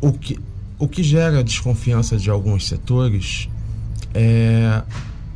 o, 0.00 0.12
que, 0.12 0.38
o 0.78 0.88
que 0.88 1.02
gera 1.02 1.42
desconfiança 1.42 2.16
de 2.16 2.30
alguns 2.30 2.66
setores 2.66 3.48
está 4.08 4.20
é, 4.20 4.82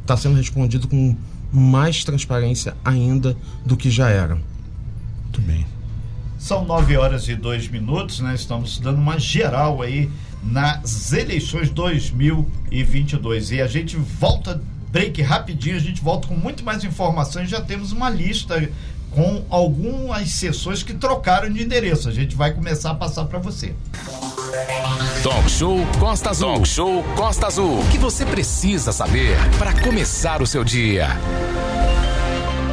tá 0.07 0.17
sendo 0.17 0.37
respondido 0.37 0.89
com 0.89 1.17
mais 1.53 2.05
transparência 2.05 2.77
ainda 2.85 3.37
do 3.65 3.77
que 3.77 3.91
já 3.91 4.09
era. 4.09 4.39
Muito 5.25 5.41
bem. 5.43 5.67
São 6.39 6.65
nove 6.65 6.97
horas 6.97 7.29
e 7.29 7.35
dois 7.35 7.69
minutos, 7.69 8.21
né? 8.21 8.35
Estamos 8.35 8.79
dando 8.79 8.99
uma 8.99 9.19
geral 9.19 9.83
aí 9.83 10.11
nas 10.43 11.13
eleições 11.13 11.69
2022. 11.71 13.53
E 13.53 13.61
a 13.61 13.67
gente 13.67 13.97
volta, 13.97 14.63
break 14.91 15.23
rapidinho, 15.23 15.77
a 15.77 15.81
gente 15.81 16.01
volta 16.01 16.29
com 16.29 16.35
muito 16.35 16.65
mais 16.65 16.85
informações. 16.85 17.49
Já 17.49 17.61
temos 17.61 17.93
uma 17.93 18.11
lista 18.11 18.69
com 19.11 19.45
algumas 19.51 20.31
sessões 20.31 20.83
que 20.83 20.95
trocaram 20.95 21.53
de 21.53 21.63
endereço. 21.63 22.09
A 22.09 22.13
gente 22.13 22.37
vai 22.37 22.53
começar 22.53 22.91
a 22.91 22.95
passar 22.95 23.25
para 23.25 23.39
você. 23.39 23.75
Talk 25.23 25.51
Show 25.51 25.79
Costa 25.99 26.31
Azul. 26.31 26.55
Talk 26.55 26.69
Show 26.69 27.05
Costa 27.17 27.47
Azul. 27.47 27.81
O 27.81 27.89
que 27.89 27.99
você 27.99 28.25
precisa 28.25 28.93
saber 28.93 29.37
para 29.59 29.73
começar 29.81 30.43
o 30.43 30.47
seu 30.47 30.65
dia? 30.65 31.09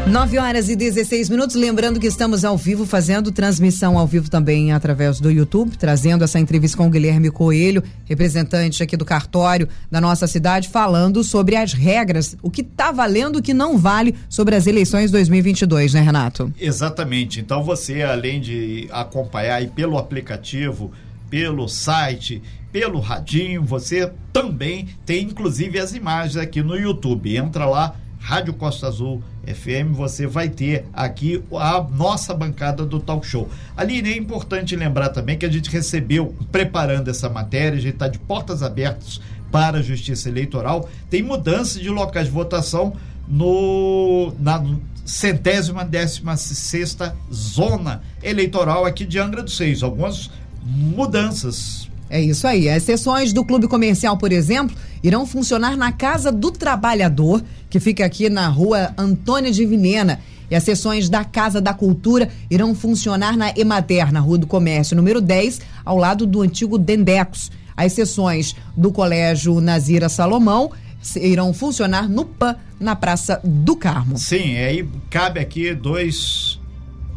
9 0.08 0.38
horas 0.38 0.70
e 0.70 0.76
16 0.76 1.30
minutos. 1.30 1.56
Lembrando 1.56 2.00
que 2.00 2.08
estamos 2.08 2.46
ao 2.46 2.58
vivo, 2.58 2.86
fazendo 2.86 3.30
transmissão 3.30 3.98
ao 3.98 4.08
vivo 4.08 4.30
também 4.30 4.72
através 4.72 5.20
do 5.20 5.30
YouTube, 5.30 5.76
trazendo 5.78 6.24
essa 6.24 6.40
entrevista 6.40 6.78
com 6.78 6.88
o 6.88 6.90
Guilherme 6.90 7.30
Coelho, 7.30 7.84
representante 8.06 8.82
aqui 8.82 8.96
do 8.96 9.04
cartório 9.04 9.68
da 9.92 10.00
nossa 10.00 10.26
cidade, 10.26 10.70
falando 10.70 11.26
sobre 11.26 11.58
as 11.58 11.74
regras, 11.74 12.38
o 12.42 12.50
que 12.50 12.62
está 12.62 12.90
valendo, 12.92 13.38
o 13.38 13.42
que 13.42 13.54
não 13.54 13.78
vale 13.78 14.16
sobre 14.30 14.56
as 14.56 14.66
eleições 14.66 15.12
2022, 15.12 15.94
né, 15.94 16.00
Renato? 16.00 16.54
Exatamente. 16.58 17.42
Então 17.42 17.62
você, 17.62 18.02
além 18.02 18.40
de 18.40 18.88
acompanhar 18.92 19.56
aí 19.56 19.68
pelo 19.68 19.98
aplicativo, 19.98 20.90
pelo 21.30 21.68
site, 21.68 22.42
pelo 22.72 23.02
radinho, 23.02 23.62
você 23.62 24.10
também 24.32 24.88
tem 25.06 25.24
inclusive 25.24 25.78
as 25.78 25.94
imagens 25.94 26.38
aqui 26.38 26.64
no 26.64 26.78
YouTube. 26.78 27.36
Entra 27.36 27.66
lá, 27.66 27.96
Rádio 28.28 28.54
Costa 28.56 28.88
Azul 28.88 29.24
FM, 29.46 29.94
você 29.94 30.28
vai 30.28 30.50
ter 30.50 30.84
aqui 30.92 31.42
a 31.54 31.82
nossa 31.82 32.34
bancada 32.34 32.86
do 32.86 33.00
talk 33.00 33.26
show. 33.26 33.50
Aline, 33.78 34.12
é 34.12 34.18
importante 34.18 34.76
lembrar 34.76 35.08
também 35.08 35.38
que 35.38 35.46
a 35.46 35.50
gente 35.50 35.70
recebeu, 35.70 36.36
preparando 36.52 37.10
essa 37.10 37.30
matéria, 37.30 37.78
a 37.78 37.82
gente 37.82 37.94
está 37.94 38.10
de 38.10 38.20
portas 38.20 38.62
abertas 38.62 39.22
para 39.50 39.78
a 39.78 39.82
Justiça 39.82 40.28
Eleitoral, 40.28 40.90
tem 41.10 41.24
mudança 41.24 41.80
de 41.80 41.88
locais 41.88 42.26
de 42.26 42.34
votação 42.34 42.92
no, 43.26 44.34
na 44.38 44.62
centésima 45.06 45.86
décima 45.86 46.36
sexta 46.36 47.16
zona 47.34 48.02
eleitoral 48.22 48.84
aqui 48.84 49.06
de 49.06 49.18
Angra 49.18 49.42
dos 49.42 49.56
Seis. 49.56 49.82
Algumas 49.82 50.30
mudanças 50.66 51.90
é 52.10 52.22
isso 52.22 52.48
aí. 52.48 52.70
As 52.70 52.84
sessões 52.84 53.34
do 53.34 53.44
Clube 53.44 53.68
Comercial, 53.68 54.18
por 54.18 54.32
exemplo, 54.32 54.76
irão 55.04 55.26
funcionar 55.26 55.76
na 55.76 55.92
Casa 55.92 56.32
do 56.32 56.52
Trabalhador, 56.52 57.44
que 57.70 57.80
fica 57.80 58.06
aqui 58.06 58.30
na 58.30 58.48
rua 58.48 58.94
Antônia 58.98 59.52
de 59.52 59.66
Vinena. 59.66 60.20
E 60.50 60.56
as 60.56 60.64
sessões 60.64 61.10
da 61.10 61.26
Casa 61.26 61.60
da 61.60 61.74
Cultura 61.74 62.30
irão 62.50 62.74
funcionar 62.74 63.36
na 63.36 63.52
Emater, 63.58 64.14
na 64.14 64.22
Rua 64.22 64.38
do 64.38 64.48
Comércio, 64.48 64.96
número 64.96 65.20
10, 65.20 65.60
ao 65.84 65.98
lado 65.98 66.26
do 66.26 66.42
antigo 66.42 66.78
Dendecos. 66.78 67.52
As 67.76 67.94
sessões 67.94 68.56
do 68.76 68.92
Colégio 68.92 69.60
Nazira 69.60 70.08
Salomão 70.08 70.72
irão 71.16 71.54
funcionar 71.54 72.10
no 72.10 72.26
PAN, 72.26 72.56
na 72.80 72.96
Praça 72.96 73.40
do 73.44 73.76
Carmo. 73.76 74.18
Sim, 74.18 74.56
aí 74.58 74.88
cabe 75.10 75.40
aqui 75.40 75.74
dois 75.76 76.60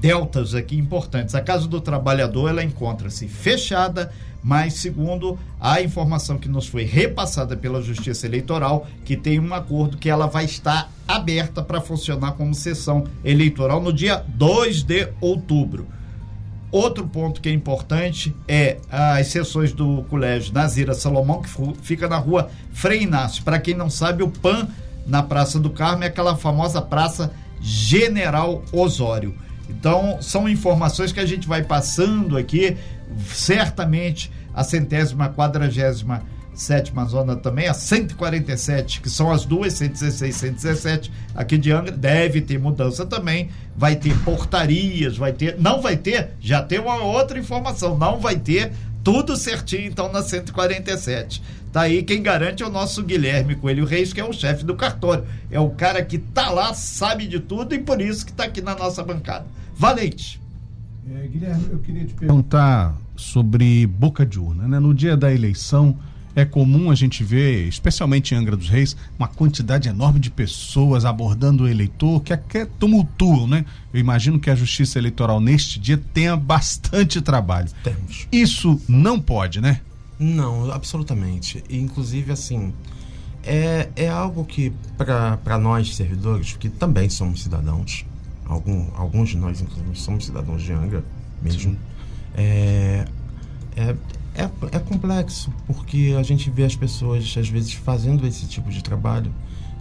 deltas 0.01 0.55
aqui 0.55 0.77
importantes. 0.77 1.35
A 1.35 1.41
Casa 1.41 1.69
do 1.69 1.81
Trabalhador, 1.81 2.49
ela 2.49 2.65
encontra-se 2.65 3.29
fechada 3.29 4.11
mas 4.43 4.75
segundo 4.75 5.39
a 5.61 5.83
informação 5.83 6.39
que 6.39 6.49
nos 6.49 6.67
foi 6.67 6.85
repassada 6.85 7.57
pela 7.57 7.83
Justiça 7.83 8.27
Eleitoral, 8.27 8.87
que 9.05 9.17
tem 9.17 9.39
um 9.39 9.53
acordo 9.55 9.97
que 9.97 10.09
ela 10.09 10.27
vai 10.27 10.45
estar 10.45 10.91
aberta 11.07 11.63
para 11.63 11.81
funcionar 11.81 12.33
como 12.33 12.55
sessão 12.55 13.05
eleitoral 13.25 13.81
no 13.81 13.93
dia 13.93 14.25
2 14.29 14.83
de 14.83 15.09
outubro. 15.21 15.87
Outro 16.73 17.07
ponto 17.07 17.41
que 17.41 17.49
é 17.49 17.53
importante 17.53 18.35
é 18.47 18.79
as 18.89 19.27
sessões 19.27 19.73
do 19.73 20.05
Colégio 20.05 20.55
Nazira 20.55 20.95
Salomão, 20.95 21.43
que 21.43 21.51
fica 21.83 22.09
na 22.09 22.17
rua 22.17 22.49
Frei 22.73 23.03
Inácio. 23.03 23.43
Para 23.43 23.59
quem 23.59 23.75
não 23.75 23.91
sabe, 23.91 24.23
o 24.23 24.29
PAN 24.29 24.69
na 25.05 25.23
Praça 25.23 25.59
do 25.59 25.71
Carmo 25.71 26.05
é 26.05 26.07
aquela 26.07 26.37
famosa 26.37 26.81
Praça 26.81 27.33
General 27.61 28.63
Osório. 28.73 29.35
Então, 29.69 30.19
são 30.21 30.49
informações 30.49 31.13
que 31.13 31.21
a 31.21 31.27
gente 31.27 31.47
vai 31.49 31.63
passando 31.63 32.37
aqui 32.37 32.77
certamente 33.33 34.31
a 34.55 34.65
centésima 34.65 35.29
quadragésima 35.29 36.23
sétima 36.55 37.05
zona 37.07 37.37
também, 37.37 37.69
a 37.69 37.75
147, 37.75 39.01
que 39.01 39.09
são 39.09 39.31
as 39.31 39.45
duas, 39.45 39.73
116 39.75 40.35
e 40.35 40.39
117, 40.39 41.13
aqui 41.35 41.57
de 41.57 41.73
Angra, 41.73 41.91
deve 41.93 42.41
ter 42.43 42.59
mudança 42.59 43.07
também, 43.07 43.49
vai 43.75 43.97
ter 43.97 44.15
portarias, 44.25 45.17
vai 45.17 45.33
ter, 45.33 45.57
não 45.59 45.81
vai 45.81 45.97
ter, 45.97 46.33
já 46.41 46.63
tem 46.63 46.79
uma 46.79 47.03
outra 47.03 47.39
informação, 47.39 47.97
não 47.97 48.19
vai 48.19 48.37
ter 48.37 48.73
tudo 49.03 49.37
certinho 49.37 49.87
então 49.87 50.13
na 50.13 50.23
147. 50.23 51.43
Tá 51.73 51.83
aí 51.83 52.03
quem 52.03 52.23
garante 52.23 52.63
é 52.63 52.67
o 52.67 52.71
nosso 52.71 53.03
Guilherme 53.03 53.55
Coelho 53.55 53.87
Reis, 53.87 54.13
que 54.13 54.21
é 54.21 54.25
o 54.25 54.33
chefe 54.33 54.65
do 54.65 54.75
cartório. 54.75 55.25
É 55.51 55.61
o 55.61 55.71
cara 55.71 56.05
que 56.05 56.19
tá 56.19 56.51
lá, 56.51 56.75
sabe 56.75 57.27
de 57.27 57.39
tudo 57.39 57.75
e 57.75 57.79
por 57.79 58.01
isso 58.01 58.27
que 58.27 58.33
tá 58.33 58.45
aqui 58.45 58.61
na 58.61 58.75
nossa 58.75 59.03
bancada. 59.05 59.47
Valente! 59.75 60.41
É, 61.09 61.27
Guilherme, 61.27 61.65
eu 61.71 61.79
queria 61.79 62.05
te 62.05 62.15
perguntar 62.15 62.97
sobre 63.17 63.87
boca 63.87 64.25
de 64.25 64.39
urna. 64.39 64.67
Né? 64.67 64.79
No 64.79 64.95
dia 64.95 65.17
da 65.17 65.33
eleição, 65.33 65.97
é 66.35 66.45
comum 66.45 66.91
a 66.91 66.95
gente 66.95 67.25
ver, 67.25 67.67
especialmente 67.67 68.35
em 68.35 68.39
Angra 68.39 68.57
dos 68.57 68.69
Reis, 68.69 68.97
uma 69.19 69.29
quantidade 69.29 69.89
enorme 69.89 70.21
de 70.21 70.31
pessoas 70.31 71.05
abordando 71.05 71.65
o 71.65 71.69
eleitor 71.69 72.23
que 72.23 72.33
até 72.33 72.65
tumultuam, 72.65 73.47
né? 73.47 73.65
Eu 73.93 74.01
imagino 74.01 74.39
que 74.39 74.51
a 74.51 74.55
Justiça 74.55 74.99
Eleitoral 74.99 75.41
neste 75.41 75.81
dia 75.81 76.01
tenha 76.13 76.37
bastante 76.37 77.21
trabalho. 77.21 77.69
Temos. 77.83 78.29
Isso 78.31 78.81
não 78.89 79.19
pode, 79.21 79.61
né? 79.61 79.81
Não, 80.19 80.71
absolutamente. 80.71 81.65
E, 81.69 81.79
inclusive, 81.79 82.31
assim, 82.31 82.73
é, 83.43 83.89
é 83.97 84.09
algo 84.09 84.45
que, 84.45 84.73
para 84.97 85.59
nós 85.59 85.97
servidores, 85.97 86.57
que 86.57 86.69
também 86.69 87.09
somos 87.09 87.43
cidadãos, 87.43 88.05
algum, 88.51 88.87
alguns 88.95 89.31
de 89.31 89.37
nós, 89.37 89.61
inclusive, 89.61 89.97
somos 89.99 90.27
cidadãos 90.27 90.63
de 90.63 90.73
Angra 90.73 91.05
mesmo, 91.41 91.77
é, 92.35 93.07
é, 93.77 93.97
é, 94.35 94.51
é, 94.73 94.79
complexo, 94.79 95.53
porque 95.67 96.15
a 96.19 96.23
gente 96.23 96.51
vê 96.51 96.65
as 96.65 96.77
pessoas, 96.77 97.35
às 97.37 97.49
vezes, 97.49 97.73
fazendo 97.73 98.27
esse 98.27 98.47
tipo 98.47 98.71
de 98.71 98.83
trabalho 98.83 99.33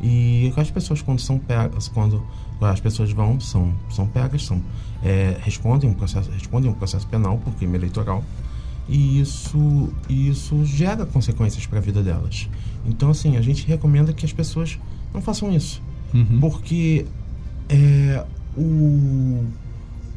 e 0.02 0.54
as 0.56 0.72
pessoas, 0.72 1.02
quando 1.02 1.20
são 1.20 1.38
pegas, 1.38 1.88
quando 1.88 2.24
as 2.62 2.80
pessoas 2.80 3.12
vão, 3.12 3.40
são, 3.40 3.74
são 3.90 4.08
pegas, 4.08 4.46
são, 4.46 4.62
é, 5.04 5.38
respondem, 5.42 5.90
um 5.90 5.94
processo, 5.94 6.30
respondem 6.32 6.70
um 6.70 6.74
processo 6.74 7.08
penal 7.08 7.38
por 7.38 7.54
crime 7.54 7.76
eleitoral 7.76 8.24
e 8.88 9.20
isso, 9.20 9.94
isso 10.10 10.66
gera 10.66 11.06
consequências 11.06 11.66
para 11.66 11.80
a 11.80 11.82
vida 11.82 12.02
delas. 12.02 12.50
Então, 12.86 13.12
assim, 13.12 13.38
a 13.38 13.42
gente 13.42 13.68
recomenda 13.68 14.14
que 14.14 14.26
as 14.26 14.34
pessoas 14.34 14.80
não 15.14 15.22
façam 15.22 15.52
isso, 15.52 15.82
uhum. 16.14 16.40
porque 16.40 17.06
é, 17.70 18.26
o, 18.60 19.46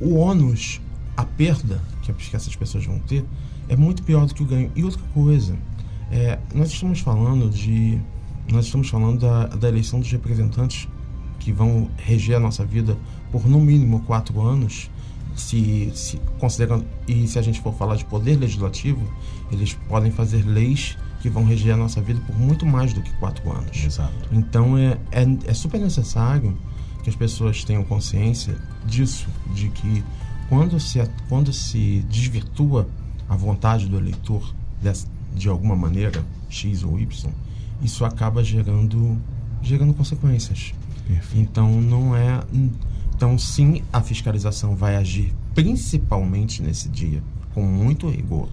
o 0.01 0.15
ônus, 0.15 0.81
a 1.17 1.25
perda 1.25 1.81
que, 2.03 2.13
que 2.13 2.37
essas 2.37 2.55
pessoas 2.57 2.85
vão 2.85 2.99
ter 2.99 3.25
é 3.69 3.77
muito 3.77 4.03
pior 4.03 4.27
do 4.27 4.35
que 4.35 4.43
o 4.43 4.47
ganho. 4.47 4.71
E 4.75 4.85
outra 4.85 5.01
coisa, 5.15 5.57
é, 6.11 6.39
nós 6.55 6.73
estamos 6.73 7.01
falando 7.01 7.49
de. 7.49 7.99
Nós 8.51 8.67
estamos 8.67 8.89
falando 8.89 9.21
da, 9.21 9.47
da 9.47 9.69
eleição 9.69 10.01
dos 10.01 10.11
representantes 10.11 10.89
que 11.39 11.53
vão 11.53 11.89
reger 11.97 12.37
a 12.37 12.41
nossa 12.41 12.65
vida 12.65 12.97
por 13.31 13.47
no 13.47 13.61
mínimo 13.61 14.01
quatro 14.01 14.41
anos 14.41 14.91
se, 15.35 15.91
se 15.95 16.21
considerando 16.39 16.85
e 17.09 17.27
se 17.27 17.39
a 17.39 17.43
gente 17.43 17.61
for 17.61 17.73
falar 17.75 17.97
de 17.97 18.05
poder 18.05 18.37
legislativo, 18.37 19.01
eles 19.51 19.75
podem 19.89 20.11
fazer 20.11 20.45
leis 20.45 20.97
que 21.21 21.31
vão 21.31 21.45
reger 21.45 21.75
a 21.75 21.77
nossa 21.77 22.01
vida 22.01 22.21
por 22.27 22.37
muito 22.37 22.67
mais 22.67 22.93
do 22.93 23.01
que 23.01 23.13
quatro 23.15 23.51
anos. 23.51 23.85
Exato. 23.85 24.13
Então 24.31 24.77
é, 24.77 24.99
é, 25.13 25.25
é 25.47 25.55
super 25.55 25.81
necessário 25.81 26.57
que 27.03 27.11
as 27.11 27.17
pessoas 27.17 27.65
tenham 27.65 27.85
consciência 27.85 28.57
disso, 28.87 29.29
de 29.55 29.69
que 29.71 30.05
quando 30.49 30.79
se, 30.79 30.99
quando 31.29 31.53
se 31.53 32.05
desvirtua 32.09 32.89
a 33.29 33.35
vontade 33.35 33.89
do 33.89 33.97
eleitor 33.97 34.55
de, 35.35 35.49
alguma 35.49 35.75
maneira, 35.75 36.25
X 36.49 36.83
ou 36.83 36.99
Y, 36.99 37.31
isso 37.83 38.05
acaba 38.05 38.45
gerando, 38.45 39.17
gerando 39.63 39.95
consequências. 39.95 40.75
Perfeito. 41.07 41.39
Então 41.41 41.81
não 41.81 42.15
é. 42.15 42.43
Então 43.15 43.39
sim, 43.39 43.83
a 43.93 44.01
fiscalização 44.01 44.77
vai 44.77 44.97
agir 44.97 45.33
principalmente 45.55 46.63
nesse 46.63 46.89
dia 46.89 47.23
com 47.55 47.63
muito 47.63 48.09
rigor. 48.09 48.49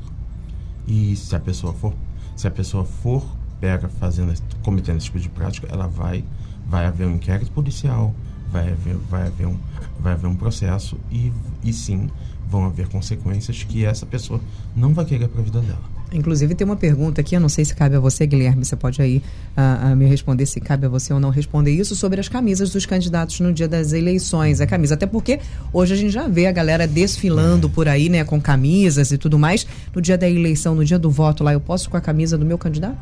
E 0.88 1.15
se 1.15 1.35
a 1.35 1.39
pessoa 1.39 1.73
for, 1.73 1.93
se 2.35 2.47
a 2.47 2.51
pessoa 2.51 2.85
for 2.85 3.25
pega 3.59 3.89
fazendo, 3.89 4.33
cometendo 4.63 4.97
esse 4.97 5.07
tipo 5.07 5.19
de 5.19 5.29
prática, 5.29 5.67
ela 5.69 5.88
vai, 5.88 6.23
vai 6.67 6.85
haver 6.85 7.07
um 7.07 7.15
inquérito 7.15 7.51
policial, 7.51 8.13
vai 8.51 8.71
haver, 8.71 8.95
vai 9.09 9.27
haver 9.27 9.47
um, 9.47 9.57
vai 9.99 10.13
haver 10.13 10.27
um 10.27 10.35
processo 10.35 10.97
e, 11.12 11.31
e 11.63 11.73
sim 11.73 12.09
vão 12.49 12.65
haver 12.65 12.88
consequências 12.88 13.63
que 13.63 13.85
essa 13.85 14.05
pessoa 14.05 14.41
não 14.75 14.93
vai 14.93 15.05
querer 15.05 15.27
para 15.27 15.41
a 15.41 15.43
vida 15.43 15.62
dela. 15.62 15.99
Inclusive 16.12 16.55
tem 16.55 16.65
uma 16.65 16.75
pergunta 16.75 17.21
aqui, 17.21 17.35
eu 17.35 17.39
não 17.39 17.49
sei 17.49 17.63
se 17.63 17.75
cabe 17.75 17.95
a 17.95 17.99
você, 17.99 18.25
Guilherme, 18.25 18.65
você 18.65 18.75
pode 18.75 18.99
aí 18.99 19.21
uh, 19.55 19.93
uh, 19.93 19.95
me 19.95 20.05
responder 20.07 20.47
se 20.47 20.59
cabe 20.59 20.88
a 20.88 20.89
você 20.89 21.13
ou 21.13 21.19
não 21.19 21.29
responder 21.29 21.71
isso, 21.71 21.95
sobre 21.95 22.19
as 22.19 22.27
camisas 22.27 22.71
dos 22.71 22.83
candidatos 22.85 23.39
no 23.39 23.53
dia 23.53 23.67
das 23.67 23.93
eleições. 23.93 24.59
A 24.59 24.65
camisa, 24.65 24.95
até 24.95 25.05
porque 25.05 25.39
hoje 25.71 25.93
a 25.93 25.97
gente 25.97 26.12
já 26.12 26.27
vê 26.27 26.47
a 26.47 26.51
galera 26.51 26.88
desfilando 26.88 27.67
é. 27.67 27.69
por 27.69 27.88
aí, 27.88 28.09
né, 28.09 28.23
com 28.23 28.41
camisas 28.41 29.12
e 29.12 29.19
tudo 29.19 29.38
mais. 29.38 29.67
No 29.93 30.01
dia 30.01 30.17
da 30.17 30.27
eleição, 30.27 30.73
no 30.73 30.83
dia 30.83 30.97
do 30.97 31.12
voto 31.12 31.43
lá, 31.43 31.53
eu 31.53 31.62
posso 31.62 31.88
com 31.91 31.97
a 31.97 32.01
camisa 32.01 32.39
do 32.39 32.45
meu 32.45 32.57
candidato? 32.57 32.97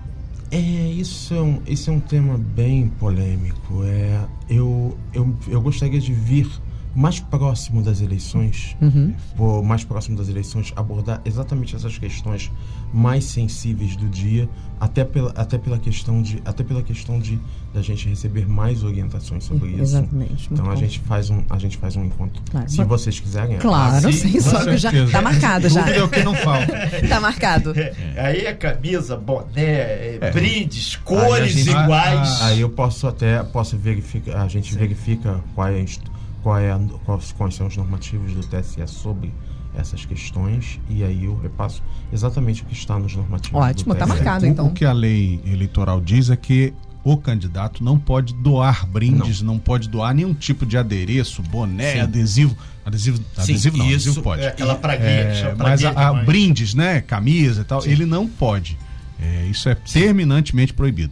É, 0.49 0.57
isso 0.57 1.33
é 1.33 1.41
um, 1.41 1.61
isso 1.67 1.89
é 1.89 1.93
um 1.93 1.99
tema 1.99 2.37
bem 2.37 2.87
polêmico. 2.87 3.83
É, 3.83 4.25
eu, 4.49 4.97
eu, 5.13 5.35
eu 5.47 5.61
gostaria 5.61 5.99
de 5.99 6.13
vir 6.13 6.49
mais 6.97 7.19
próximo 7.19 7.83
das 7.83 8.01
eleições, 8.01 8.75
uhum. 8.81 9.13
por, 9.35 9.63
mais 9.63 9.83
próximo 9.83 10.17
das 10.17 10.29
eleições, 10.29 10.73
abordar 10.75 11.21
exatamente 11.23 11.75
essas 11.75 11.95
questões 11.95 12.51
mais 12.91 13.23
sensíveis 13.23 13.95
do 13.95 14.09
dia, 14.09 14.49
até 14.79 15.03
pela, 15.03 15.29
até 15.35 15.59
pela 15.59 15.77
questão 15.77 16.23
de 16.23 16.41
até 16.43 16.63
pela 16.63 16.81
questão 16.81 17.19
de 17.19 17.39
da 17.71 17.83
gente 17.83 18.09
receber 18.09 18.47
mais 18.47 18.83
orientações 18.83 19.43
sobre 19.43 19.69
isso. 19.69 19.81
Exatamente. 19.81 20.49
Então 20.51 20.71
a 20.71 20.75
gente 20.75 20.99
faz 21.01 21.29
um 21.29 21.43
a 21.47 21.59
gente 21.59 21.77
faz 21.77 21.95
um 21.95 22.03
encontro. 22.03 22.41
Claro. 22.49 22.67
Se 22.67 22.83
vocês 22.83 23.19
quiserem. 23.19 23.59
Claro, 23.59 24.11
sim, 24.11 24.39
só 24.41 24.65
que 24.65 24.77
já 24.77 24.89
tá 25.11 25.21
marcado 25.21 25.69
já. 25.69 25.87
É 25.87 26.01
o 26.01 26.09
que 26.09 26.23
não 26.23 26.33
falta. 26.33 26.73
tá 27.07 27.19
marcado. 27.19 27.79
É, 27.79 27.93
aí 28.17 28.39
é 28.47 28.53
camisa, 28.53 29.15
boné, 29.15 29.51
é, 29.55 30.17
é. 30.19 30.31
brindes, 30.31 30.95
cores 30.95 31.51
gente, 31.51 31.69
iguais. 31.69 32.41
Aí 32.41 32.61
eu 32.61 32.69
posso 32.69 33.05
até 33.05 33.43
posso 33.43 33.77
verificar, 33.77 34.41
a 34.41 34.47
gente 34.47 34.73
sim. 34.73 34.79
verifica 34.79 35.43
quais 35.53 35.99
qual 36.47 36.59
é 36.59 36.71
a, 36.71 36.79
quais, 37.03 37.33
quais 37.33 37.55
são 37.55 37.67
os 37.67 37.75
normativos 37.75 38.31
do 38.31 38.39
TSE 38.39 38.87
sobre 38.87 39.33
essas 39.75 40.05
questões 40.05 40.79
e 40.89 41.03
aí 41.03 41.25
eu 41.25 41.37
repasso 41.37 41.83
exatamente 42.11 42.63
o 42.63 42.65
que 42.65 42.73
está 42.73 42.97
nos 42.97 43.13
normativos. 43.13 43.59
Ótimo, 43.59 43.91
está 43.91 44.07
marcado 44.07 44.45
então. 44.45 44.67
O 44.67 44.71
que 44.71 44.85
a 44.85 44.93
lei 44.93 45.41
eleitoral 45.45 45.99
diz 45.99 46.29
é 46.29 46.37
que 46.37 46.73
o 47.03 47.17
candidato 47.17 47.83
não 47.83 47.99
pode 47.99 48.33
doar 48.33 48.87
brindes, 48.87 49.41
não, 49.41 49.55
não 49.55 49.59
pode 49.59 49.89
doar 49.89 50.15
nenhum 50.15 50.33
tipo 50.33 50.65
de 50.65 50.77
adereço, 50.77 51.41
boné, 51.43 51.95
Sim. 51.95 51.99
adesivo. 51.99 52.57
Adesivo, 52.85 53.17
Sim, 53.17 53.23
adesivo 53.41 53.77
não, 53.77 53.85
isso, 53.85 53.95
adesivo 53.95 54.21
pode. 54.21 54.41
É 54.43 54.47
aquela 54.47 54.75
praguinha, 54.75 55.09
é, 55.09 55.55
Mas 55.57 55.83
a, 55.83 55.89
a 55.89 56.13
brindes, 56.13 56.73
né, 56.73 57.01
camisa 57.01 57.59
e 57.59 57.65
tal, 57.65 57.81
Sim. 57.81 57.91
ele 57.91 58.05
não 58.05 58.25
pode. 58.25 58.77
É, 59.19 59.47
isso 59.47 59.67
é 59.67 59.75
terminantemente 59.75 60.73
proibido. 60.73 61.11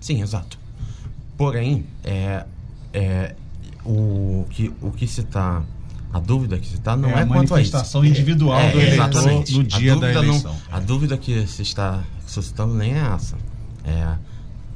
Sim, 0.00 0.22
exato. 0.22 0.58
Porém, 1.36 1.84
é, 2.02 2.44
é, 2.94 3.34
o 3.90 4.46
que, 4.48 4.72
o 4.80 4.90
que 4.90 5.06
se 5.06 5.20
está. 5.20 5.62
A 6.12 6.18
dúvida 6.18 6.58
que 6.58 6.66
se 6.66 6.74
está 6.74 6.96
não 6.96 7.08
é, 7.08 7.22
é 7.22 7.26
quanto 7.26 7.54
a 7.54 7.56
manifestação 7.56 8.04
individual 8.04 8.58
é, 8.58 8.72
do 8.72 8.80
eleitor 8.80 9.44
no 9.52 9.64
dia 9.64 9.96
da 9.96 10.12
eleição. 10.12 10.52
Não, 10.52 10.76
a 10.76 10.80
dúvida 10.80 11.16
que 11.16 11.46
se 11.46 11.62
está 11.62 12.02
suscitando 12.26 12.74
nem 12.74 12.94
é 12.94 12.98
essa. 12.98 13.36
É 13.84 14.16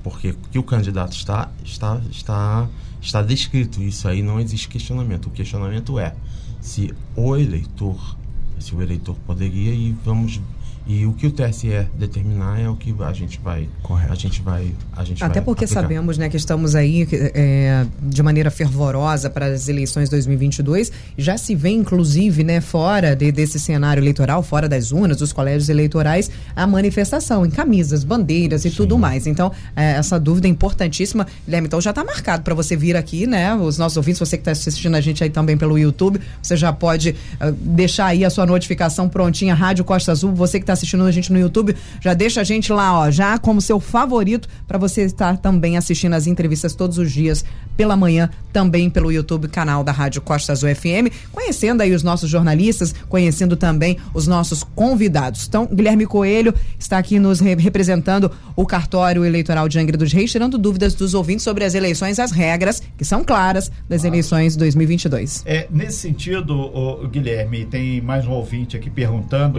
porque 0.04 0.30
o 0.30 0.36
que 0.52 0.58
o 0.58 0.62
candidato 0.62 1.16
está, 1.16 1.50
está, 1.64 2.00
está, 2.10 2.68
está 3.00 3.22
descrito. 3.22 3.82
Isso 3.82 4.06
aí 4.06 4.22
não 4.22 4.38
existe 4.38 4.68
questionamento. 4.68 5.26
O 5.26 5.30
questionamento 5.30 5.98
é 5.98 6.14
se 6.60 6.94
o 7.16 7.34
eleitor, 7.36 8.16
se 8.60 8.74
o 8.74 8.82
eleitor 8.82 9.16
poderia 9.26 9.74
e 9.74 9.92
vamos 10.04 10.40
e 10.86 11.06
o 11.06 11.12
que 11.14 11.26
o 11.26 11.30
TSE 11.30 11.86
determinar 11.98 12.60
é 12.60 12.68
o 12.68 12.76
que 12.76 12.94
a 13.00 13.12
gente 13.12 13.40
vai, 13.42 13.66
Correto. 13.82 14.12
a 14.12 14.14
gente 14.14 14.42
vai, 14.42 14.70
a 14.94 15.02
gente 15.02 15.24
Até 15.24 15.34
vai 15.34 15.44
porque 15.44 15.64
aplicar. 15.64 15.80
sabemos, 15.80 16.18
né, 16.18 16.28
que 16.28 16.36
estamos 16.36 16.74
aí 16.74 17.08
é, 17.12 17.86
de 18.02 18.22
maneira 18.22 18.50
fervorosa 18.50 19.30
para 19.30 19.46
as 19.46 19.66
eleições 19.66 20.10
2022. 20.10 20.92
Já 21.16 21.38
se 21.38 21.54
vê, 21.54 21.70
inclusive, 21.70 22.44
né, 22.44 22.60
fora 22.60 23.16
de, 23.16 23.32
desse 23.32 23.58
cenário 23.58 24.02
eleitoral, 24.02 24.42
fora 24.42 24.68
das 24.68 24.92
urnas, 24.92 25.16
dos 25.16 25.32
colégios 25.32 25.70
eleitorais, 25.70 26.30
a 26.54 26.66
manifestação 26.66 27.46
em 27.46 27.50
camisas, 27.50 28.04
bandeiras 28.04 28.66
e 28.66 28.70
Sim. 28.70 28.76
tudo 28.76 28.98
mais. 28.98 29.26
Então, 29.26 29.50
é, 29.74 29.92
essa 29.92 30.20
dúvida 30.20 30.46
é 30.48 30.50
importantíssima, 30.50 31.26
Guilherme. 31.46 31.66
Então, 31.66 31.80
já 31.80 31.90
está 31.90 32.04
marcado 32.04 32.42
para 32.42 32.54
você 32.54 32.76
vir 32.76 32.94
aqui, 32.94 33.26
né? 33.26 33.54
Os 33.54 33.78
nossos 33.78 33.96
ouvintes, 33.96 34.18
você 34.18 34.36
que 34.36 34.42
está 34.42 34.50
assistindo 34.52 34.94
a 34.94 35.00
gente 35.00 35.24
aí 35.24 35.30
também 35.30 35.56
pelo 35.56 35.78
YouTube, 35.78 36.20
você 36.42 36.58
já 36.58 36.74
pode 36.74 37.10
uh, 37.40 37.52
deixar 37.52 38.06
aí 38.06 38.22
a 38.22 38.28
sua 38.28 38.44
notificação 38.44 39.08
prontinha, 39.08 39.54
Rádio 39.54 39.82
Costa 39.82 40.12
Azul. 40.12 40.34
Você 40.34 40.58
que 40.58 40.64
está 40.64 40.73
assistindo 40.74 41.04
a 41.04 41.10
gente 41.10 41.32
no 41.32 41.38
YouTube, 41.38 41.74
já 42.00 42.12
deixa 42.14 42.40
a 42.40 42.44
gente 42.44 42.72
lá, 42.72 42.98
ó, 42.98 43.10
já 43.10 43.38
como 43.38 43.60
seu 43.60 43.80
favorito 43.80 44.48
para 44.66 44.78
você 44.78 45.02
estar 45.02 45.38
também 45.38 45.76
assistindo 45.76 46.14
as 46.14 46.26
entrevistas 46.26 46.74
todos 46.74 46.98
os 46.98 47.10
dias 47.10 47.44
pela 47.76 47.96
manhã, 47.96 48.30
também 48.52 48.88
pelo 48.88 49.10
YouTube, 49.10 49.48
canal 49.48 49.82
da 49.82 49.92
Rádio 49.92 50.22
Costa 50.22 50.52
Azul 50.52 50.72
FM, 50.74 51.12
conhecendo 51.32 51.80
aí 51.80 51.92
os 51.92 52.02
nossos 52.02 52.30
jornalistas, 52.30 52.94
conhecendo 53.08 53.56
também 53.56 53.96
os 54.12 54.26
nossos 54.26 54.62
convidados. 54.62 55.46
Então, 55.48 55.66
Guilherme 55.66 56.06
Coelho 56.06 56.54
está 56.78 56.98
aqui 56.98 57.18
nos 57.18 57.40
re 57.40 57.54
representando 57.54 58.30
o 58.56 58.66
cartório 58.66 59.24
eleitoral 59.24 59.68
de 59.68 59.78
Angra 59.78 59.96
dos 59.96 60.12
Reis, 60.12 60.30
tirando 60.30 60.58
dúvidas 60.58 60.94
dos 60.94 61.14
ouvintes 61.14 61.44
sobre 61.44 61.64
as 61.64 61.74
eleições, 61.74 62.18
as 62.18 62.30
regras 62.30 62.82
que 62.96 63.04
são 63.04 63.24
claras 63.24 63.70
das 63.88 64.02
claro. 64.02 64.14
eleições 64.14 64.56
2022. 64.56 65.42
É, 65.46 65.66
nesse 65.70 65.98
sentido, 65.98 66.54
o, 66.54 67.04
o 67.04 67.08
Guilherme, 67.08 67.64
tem 67.64 68.00
mais 68.00 68.26
um 68.26 68.32
ouvinte 68.32 68.76
aqui 68.76 68.90
perguntando 68.90 69.58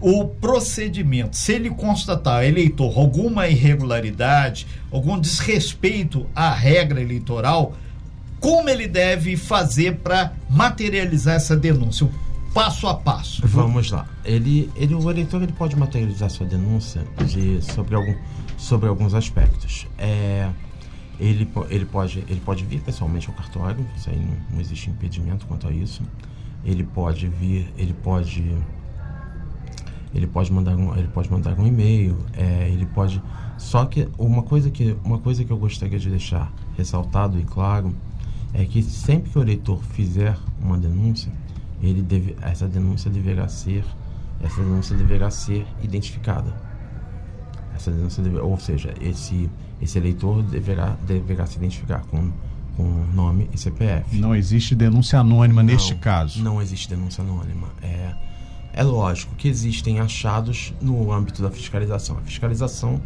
o 0.00 0.26
procedimento, 0.26 1.36
se 1.36 1.52
ele 1.52 1.70
constatar, 1.70 2.44
eleitor, 2.44 2.98
alguma 2.98 3.48
irregularidade, 3.48 4.66
algum 4.90 5.18
desrespeito 5.18 6.26
à 6.34 6.50
regra 6.52 7.00
eleitoral, 7.00 7.74
como 8.38 8.68
ele 8.68 8.86
deve 8.86 9.36
fazer 9.36 9.96
para 9.96 10.32
materializar 10.50 11.36
essa 11.36 11.56
denúncia? 11.56 12.08
Passo 12.52 12.86
a 12.86 12.94
passo. 12.94 13.46
Vamos 13.46 13.90
lá. 13.90 14.06
Ele, 14.24 14.70
ele, 14.76 14.94
o 14.94 15.10
eleitor 15.10 15.42
ele 15.42 15.52
pode 15.52 15.76
materializar 15.76 16.30
sua 16.30 16.46
denúncia 16.46 17.02
de, 17.26 17.60
sobre, 17.62 17.94
algum, 17.94 18.14
sobre 18.56 18.88
alguns 18.88 19.14
aspectos. 19.14 19.86
É, 19.98 20.48
ele, 21.18 21.48
ele, 21.70 21.84
pode, 21.86 22.24
ele 22.28 22.40
pode 22.40 22.64
vir 22.64 22.80
pessoalmente 22.80 23.28
ao 23.28 23.34
cartório, 23.34 23.86
isso 23.96 24.08
aí 24.08 24.18
não, 24.18 24.36
não 24.52 24.60
existe 24.60 24.90
impedimento 24.90 25.46
quanto 25.46 25.66
a 25.66 25.72
isso. 25.72 26.02
Ele 26.64 26.84
pode 26.84 27.28
vir, 27.28 27.72
ele 27.76 27.92
pode 27.92 28.56
ele 30.16 30.26
pode 30.26 30.50
mandar 30.50 30.74
um, 30.74 30.96
ele 30.96 31.08
pode 31.08 31.30
mandar 31.30 31.58
um 31.58 31.66
e-mail, 31.66 32.16
é, 32.32 32.70
ele 32.70 32.86
pode. 32.86 33.22
Só 33.58 33.84
que 33.84 34.08
uma 34.18 34.42
coisa 34.42 34.70
que 34.70 34.96
uma 35.04 35.18
coisa 35.18 35.44
que 35.44 35.50
eu 35.50 35.58
gostaria 35.58 35.98
de 35.98 36.08
deixar 36.08 36.50
ressaltado 36.76 37.38
e 37.38 37.44
claro 37.44 37.94
é 38.54 38.64
que 38.64 38.82
sempre 38.82 39.30
que 39.30 39.38
o 39.38 39.42
eleitor 39.42 39.78
fizer 39.92 40.34
uma 40.60 40.78
denúncia, 40.78 41.30
ele 41.82 42.00
deve, 42.00 42.34
essa 42.40 42.66
denúncia 42.66 43.10
deverá 43.10 43.46
ser 43.46 43.84
essa 44.42 44.62
denúncia 44.62 44.96
deverá 44.96 45.30
ser 45.30 45.66
identificada. 45.82 46.54
Essa 47.74 47.90
denúncia 47.90 48.22
deve, 48.22 48.38
ou 48.38 48.58
seja, 48.58 48.94
esse 49.00 49.50
esse 49.82 49.98
eleitor 49.98 50.42
deverá 50.42 50.96
deverá 51.06 51.44
se 51.44 51.58
identificar 51.58 52.00
com 52.06 52.32
com 52.74 52.84
nome 53.12 53.50
e 53.52 53.58
CPF. 53.58 54.16
Não 54.16 54.34
existe 54.34 54.74
denúncia 54.74 55.20
anônima 55.20 55.62
não, 55.62 55.72
neste 55.72 55.94
caso. 55.94 56.42
Não 56.42 56.60
existe 56.60 56.88
denúncia 56.88 57.22
anônima. 57.22 57.68
É 57.82 58.25
é 58.76 58.82
lógico 58.82 59.34
que 59.34 59.48
existem 59.48 59.98
achados 59.98 60.74
no 60.82 61.10
âmbito 61.10 61.42
da 61.42 61.50
fiscalização. 61.50 62.18
A 62.18 62.20
fiscalização 62.20 63.00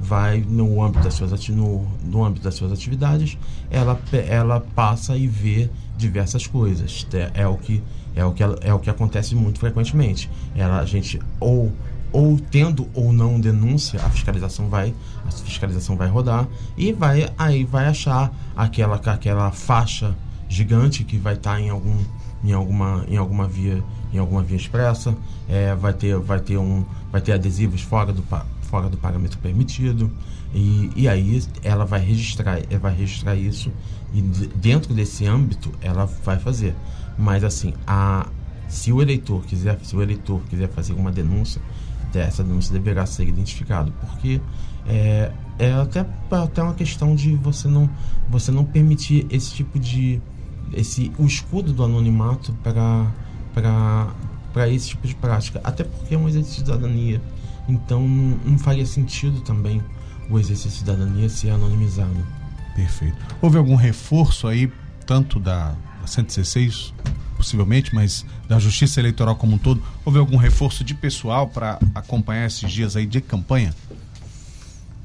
vai 0.00 0.40
no 0.40 0.82
âmbito 0.82 1.04
das 1.04 1.14
suas, 1.14 1.48
no, 1.48 1.86
no 2.04 2.24
âmbito 2.24 2.42
das 2.42 2.56
suas 2.56 2.72
atividades, 2.72 3.38
ela, 3.70 3.98
ela 4.28 4.60
passa 4.74 5.16
e 5.16 5.28
vê 5.28 5.70
diversas 5.96 6.44
coisas. 6.44 7.06
É, 7.14 7.42
é 7.42 7.46
o 7.46 7.56
que 7.56 7.80
é 8.14 8.24
o 8.24 8.32
que 8.32 8.42
é 8.42 8.74
o 8.74 8.78
que 8.80 8.90
acontece 8.90 9.36
muito 9.36 9.60
frequentemente. 9.60 10.28
Ela 10.56 10.80
a 10.80 10.84
gente 10.84 11.20
ou 11.38 11.72
ou 12.12 12.38
tendo 12.38 12.86
ou 12.92 13.12
não 13.12 13.40
denúncia, 13.40 14.00
a 14.04 14.10
fiscalização 14.10 14.68
vai 14.68 14.92
a 15.24 15.30
fiscalização 15.30 15.96
vai 15.96 16.08
rodar 16.08 16.48
e 16.76 16.92
vai 16.92 17.30
aí 17.38 17.64
vai 17.64 17.86
achar 17.86 18.30
aquela 18.56 18.96
aquela 18.96 19.50
faixa 19.52 20.14
gigante 20.48 21.04
que 21.04 21.16
vai 21.16 21.34
estar 21.34 21.52
tá 21.52 21.60
em 21.60 21.70
algum 21.70 21.96
em 22.44 22.52
alguma 22.52 23.04
em 23.08 23.16
alguma 23.16 23.46
via 23.48 23.82
em 24.12 24.18
alguma 24.18 24.42
via 24.42 24.56
expressa 24.56 25.14
é, 25.48 25.74
vai 25.74 25.92
ter 25.92 26.16
vai 26.18 26.40
ter 26.40 26.58
um 26.58 26.84
vai 27.10 27.20
ter 27.20 27.32
adesivos 27.32 27.80
fora 27.82 28.12
do 28.12 28.22
fora 28.62 28.88
do 28.88 28.96
parâmetro 28.96 29.38
permitido. 29.38 30.10
E, 30.54 30.90
e 30.94 31.08
aí 31.08 31.42
ela 31.62 31.84
vai 31.84 32.00
registrar 32.00 32.58
ela 32.70 32.78
vai 32.78 32.94
registrar 32.94 33.34
isso 33.34 33.72
e 34.12 34.20
dentro 34.20 34.92
desse 34.92 35.26
âmbito 35.26 35.72
ela 35.80 36.06
vai 36.24 36.38
fazer. 36.38 36.74
Mas 37.18 37.44
assim 37.44 37.74
a 37.86 38.26
se 38.68 38.92
o 38.92 39.02
eleitor 39.02 39.44
quiser 39.44 39.78
se 39.82 39.94
o 39.94 40.02
eleitor 40.02 40.40
quiser 40.48 40.68
fazer 40.68 40.94
uma 40.94 41.12
denúncia 41.12 41.60
essa 42.14 42.44
denúncia 42.44 42.72
deverá 42.72 43.06
ser 43.06 43.26
identificado 43.26 43.92
porque 44.00 44.40
é, 44.86 45.32
é 45.58 45.72
até, 45.72 46.04
até 46.30 46.62
uma 46.62 46.74
questão 46.74 47.14
de 47.14 47.34
você 47.36 47.68
não 47.68 47.88
você 48.28 48.50
não 48.50 48.64
permitir 48.64 49.26
esse 49.30 49.52
tipo 49.54 49.78
de 49.78 50.20
esse 50.72 51.12
o 51.18 51.24
escudo 51.24 51.72
do 51.72 51.84
anonimato 51.84 52.52
para 52.62 53.10
para 53.52 54.68
esse 54.68 54.88
tipo 54.88 55.06
de 55.06 55.14
prática. 55.14 55.60
Até 55.62 55.84
porque 55.84 56.14
é 56.14 56.18
um 56.18 56.28
exercício 56.28 56.62
de 56.62 56.70
cidadania. 56.70 57.20
Então 57.68 58.06
não, 58.06 58.38
não 58.44 58.58
faria 58.58 58.86
sentido 58.86 59.40
também 59.40 59.82
o 60.28 60.38
exercício 60.38 60.70
de 60.70 60.76
cidadania 60.78 61.28
ser 61.28 61.50
anonimizado. 61.50 62.26
Perfeito. 62.74 63.16
Houve 63.40 63.58
algum 63.58 63.76
reforço 63.76 64.46
aí 64.46 64.72
tanto 65.06 65.38
da, 65.38 65.74
da 66.00 66.06
116 66.06 66.94
possivelmente 67.36 67.92
mas 67.92 68.24
da 68.48 68.58
justiça 68.58 69.00
eleitoral 69.00 69.34
como 69.34 69.56
um 69.56 69.58
todo? 69.58 69.82
Houve 70.04 70.18
algum 70.18 70.36
reforço 70.36 70.84
de 70.84 70.94
pessoal 70.94 71.48
para 71.48 71.78
acompanhar 71.94 72.46
esses 72.46 72.70
dias 72.70 72.94
aí 72.94 73.04
de 73.04 73.20
campanha 73.20 73.74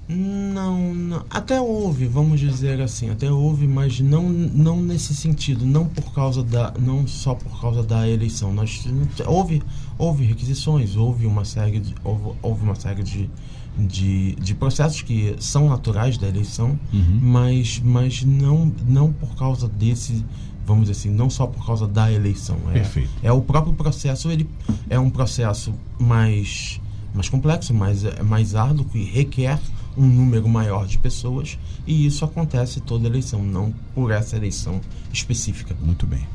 não, 0.09 0.93
não, 0.95 1.25
até 1.29 1.59
houve, 1.59 2.05
vamos 2.05 2.39
dizer 2.39 2.79
assim, 2.79 3.09
até 3.09 3.29
houve, 3.29 3.67
mas 3.67 3.99
não, 3.99 4.29
não 4.29 4.81
nesse 4.81 5.13
sentido, 5.13 5.65
não 5.65 5.85
por 5.85 6.13
causa 6.13 6.41
da, 6.41 6.73
não 6.79 7.05
só 7.05 7.35
por 7.35 7.59
causa 7.59 7.83
da 7.83 8.07
eleição. 8.07 8.53
Nós 8.53 8.85
houve, 9.25 9.61
houve 9.97 10.23
requisições, 10.23 10.95
houve 10.95 11.25
uma 11.25 11.43
série 11.43 11.81
de, 11.81 11.93
houve, 12.05 12.37
houve 12.41 12.63
uma 12.63 12.75
série 12.75 13.03
de, 13.03 13.29
de, 13.77 14.35
de 14.35 14.55
processos 14.55 15.01
que 15.01 15.35
são 15.39 15.67
naturais 15.67 16.17
da 16.17 16.29
eleição, 16.29 16.79
uhum. 16.93 17.19
mas, 17.21 17.81
mas 17.83 18.23
não, 18.23 18.71
não 18.87 19.11
por 19.11 19.35
causa 19.35 19.67
desse, 19.67 20.23
vamos 20.65 20.87
dizer 20.87 21.01
assim, 21.01 21.09
não 21.09 21.29
só 21.29 21.47
por 21.47 21.65
causa 21.65 21.85
da 21.85 22.09
eleição. 22.09 22.55
É, 22.69 22.73
Perfeito. 22.75 23.09
é 23.21 23.31
o 23.33 23.41
próprio 23.41 23.73
processo, 23.73 24.31
ele 24.31 24.49
é 24.89 24.97
um 24.97 25.09
processo 25.09 25.73
mais, 25.99 26.79
mais 27.13 27.27
complexo, 27.27 27.73
mais, 27.73 28.03
mais 28.23 28.55
árduo, 28.55 28.85
que 28.85 29.03
requer 29.03 29.59
um 29.97 30.05
número 30.05 30.47
maior 30.47 30.85
de 30.85 30.97
pessoas 30.97 31.57
e 31.85 32.05
isso 32.05 32.23
acontece 32.23 32.79
toda 32.79 33.07
eleição, 33.07 33.43
não 33.43 33.73
por 33.95 34.11
essa 34.11 34.35
eleição 34.35 34.79
específica. 35.11 35.75
Muito 35.81 36.05
bem. 36.05 36.25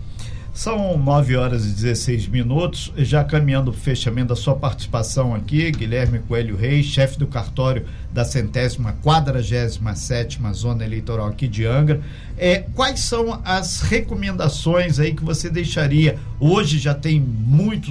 São 0.55 0.98
9 0.98 1.35
horas 1.35 1.64
e 1.64 1.70
16 1.70 2.29
minutos, 2.29 2.92
já 2.98 3.25
caminhando 3.25 3.72
para 3.72 3.79
o 3.79 3.83
fechamento 3.83 4.29
da 4.29 4.37
sua 4.37 4.55
participação 4.55 5.35
aqui, 5.35 5.70
Guilherme 5.70 6.18
Coelho 6.18 6.57
Reis, 6.57 6.85
chefe 6.85 7.18
do 7.18 7.27
cartório 7.27 7.87
da 8.12 8.22
centésima 8.22 8.94
quadragésima 9.03 9.94
sétima 9.94 10.53
zona 10.53 10.85
eleitoral 10.85 11.29
aqui 11.29 11.48
de 11.48 11.64
Angra. 11.64 12.03
É, 12.37 12.59
quais 12.75 13.01
são 13.01 13.40
as 13.42 13.81
recomendações 13.81 14.98
aí 14.98 15.14
que 15.14 15.25
você 15.25 15.48
deixaria? 15.48 16.18
Hoje 16.38 16.79
já 16.79 16.92
tem 16.92 17.18
muito 17.18 17.90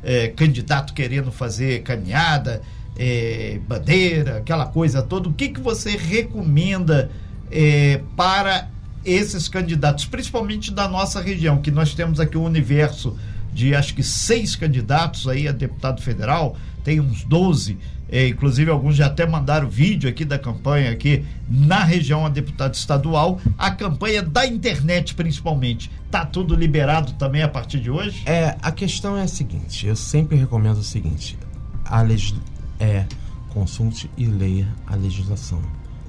é, 0.00 0.28
candidato 0.28 0.94
querendo 0.94 1.32
fazer 1.32 1.82
caminhada, 1.82 2.62
é, 2.98 3.60
bandeira, 3.66 4.38
aquela 4.38 4.66
coisa 4.66 5.02
toda, 5.02 5.28
o 5.28 5.32
que, 5.32 5.48
que 5.48 5.60
você 5.60 5.96
recomenda 5.96 7.10
é, 7.50 8.00
para 8.16 8.68
esses 9.04 9.48
candidatos, 9.48 10.04
principalmente 10.04 10.72
da 10.72 10.88
nossa 10.88 11.20
região, 11.20 11.58
que 11.58 11.70
nós 11.70 11.94
temos 11.94 12.18
aqui 12.18 12.36
um 12.36 12.44
universo 12.44 13.16
de 13.52 13.74
acho 13.74 13.94
que 13.94 14.02
seis 14.02 14.56
candidatos 14.56 15.28
aí 15.28 15.48
a 15.48 15.52
deputado 15.52 16.02
federal, 16.02 16.56
tem 16.84 17.00
uns 17.00 17.24
12, 17.24 17.78
é, 18.08 18.28
inclusive 18.28 18.70
alguns 18.70 18.96
já 18.96 19.06
até 19.06 19.26
mandaram 19.26 19.68
vídeo 19.68 20.08
aqui 20.08 20.24
da 20.24 20.38
campanha 20.38 20.90
aqui 20.90 21.24
na 21.48 21.82
região 21.82 22.26
a 22.26 22.28
deputado 22.28 22.74
estadual, 22.74 23.40
a 23.56 23.70
campanha 23.70 24.22
da 24.22 24.46
internet 24.46 25.14
principalmente. 25.14 25.90
Tá 26.10 26.24
tudo 26.24 26.54
liberado 26.54 27.12
também 27.14 27.42
a 27.42 27.48
partir 27.48 27.80
de 27.80 27.90
hoje? 27.90 28.22
É, 28.26 28.56
a 28.60 28.70
questão 28.70 29.16
é 29.16 29.22
a 29.22 29.28
seguinte, 29.28 29.86
eu 29.86 29.96
sempre 29.96 30.36
recomendo 30.36 30.78
o 30.78 30.84
seguinte, 30.84 31.38
a 31.84 32.02
legislação 32.02 32.55
é 32.78 33.06
consulte 33.50 34.10
e 34.16 34.26
leia 34.26 34.68
a 34.86 34.94
legislação. 34.94 35.62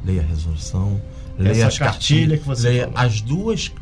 Leia 0.04 0.22
a 0.22 0.26
resolução, 0.26 1.02
leia 1.38 1.52
Essa 1.52 1.68
as 1.68 1.78
cartilha 1.80 2.38
que 2.38 2.46
você 2.46 2.70
leia 2.70 2.84
falou. 2.84 3.00
as 3.00 3.22
duas 3.22 3.74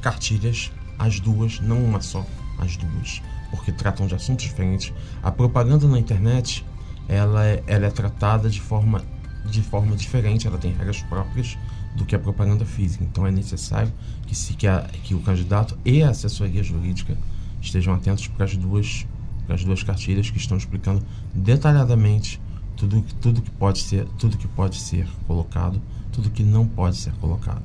cartilhas, 0.00 0.70
as 0.98 1.20
duas, 1.20 1.60
não 1.60 1.82
uma 1.82 2.00
só, 2.00 2.24
as 2.58 2.76
duas, 2.76 3.22
porque 3.50 3.72
tratam 3.72 4.06
de 4.06 4.14
assuntos 4.14 4.44
diferentes. 4.44 4.92
A 5.22 5.32
propaganda 5.32 5.86
na 5.88 5.98
internet, 5.98 6.64
ela 7.08 7.44
é, 7.44 7.62
ela 7.66 7.86
é 7.86 7.90
tratada 7.90 8.48
de 8.48 8.60
forma 8.60 9.02
de 9.44 9.60
forma 9.60 9.94
diferente, 9.94 10.46
ela 10.46 10.56
tem 10.56 10.72
regras 10.72 11.02
próprias 11.02 11.58
do 11.94 12.04
que 12.04 12.14
a 12.14 12.18
propaganda 12.18 12.64
física. 12.64 13.04
Então 13.04 13.26
é 13.26 13.30
necessário 13.30 13.92
que 14.26 14.34
se 14.34 14.54
que, 14.54 14.66
a, 14.66 14.88
que 15.02 15.14
o 15.14 15.20
candidato 15.20 15.78
e 15.84 16.02
a 16.02 16.10
assessoria 16.10 16.62
jurídica 16.62 17.16
estejam 17.60 17.94
atentos 17.94 18.26
para 18.26 18.44
as 18.44 18.56
duas 18.56 19.06
as 19.48 19.64
duas 19.64 19.82
cartilhas 19.82 20.30
que 20.30 20.38
estão 20.38 20.56
explicando 20.56 21.02
detalhadamente 21.34 22.40
tudo, 22.76 23.04
tudo 23.20 23.42
que 23.42 23.50
pode 23.50 23.80
ser 23.80 24.06
tudo 24.18 24.36
que 24.36 24.48
pode 24.48 24.76
ser 24.76 25.06
colocado, 25.26 25.80
tudo 26.12 26.30
que 26.30 26.42
não 26.42 26.66
pode 26.66 26.96
ser 26.96 27.12
colocado. 27.14 27.64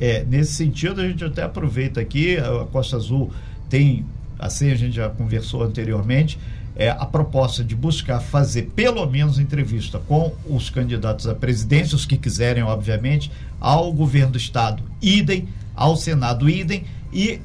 É, 0.00 0.24
nesse 0.24 0.54
sentido 0.54 1.00
a 1.00 1.08
gente 1.08 1.24
até 1.24 1.42
aproveita 1.42 2.00
aqui, 2.00 2.36
a 2.36 2.66
Costa 2.66 2.96
Azul 2.96 3.30
tem, 3.68 4.04
assim 4.38 4.70
a 4.70 4.74
gente 4.74 4.94
já 4.94 5.08
conversou 5.08 5.62
anteriormente, 5.62 6.38
é, 6.76 6.90
a 6.90 7.06
proposta 7.06 7.64
de 7.64 7.74
buscar 7.74 8.20
fazer 8.20 8.70
pelo 8.76 9.06
menos 9.06 9.38
entrevista 9.38 9.98
com 9.98 10.34
os 10.46 10.68
candidatos 10.68 11.26
à 11.26 11.34
presidência, 11.34 11.96
os 11.96 12.04
que 12.04 12.18
quiserem, 12.18 12.62
obviamente, 12.62 13.32
ao 13.58 13.90
governo 13.92 14.32
do 14.32 14.38
estado, 14.38 14.82
idem, 15.00 15.48
ao 15.74 15.96
Senado, 15.96 16.50
idem, 16.50 16.84
e 17.10 17.40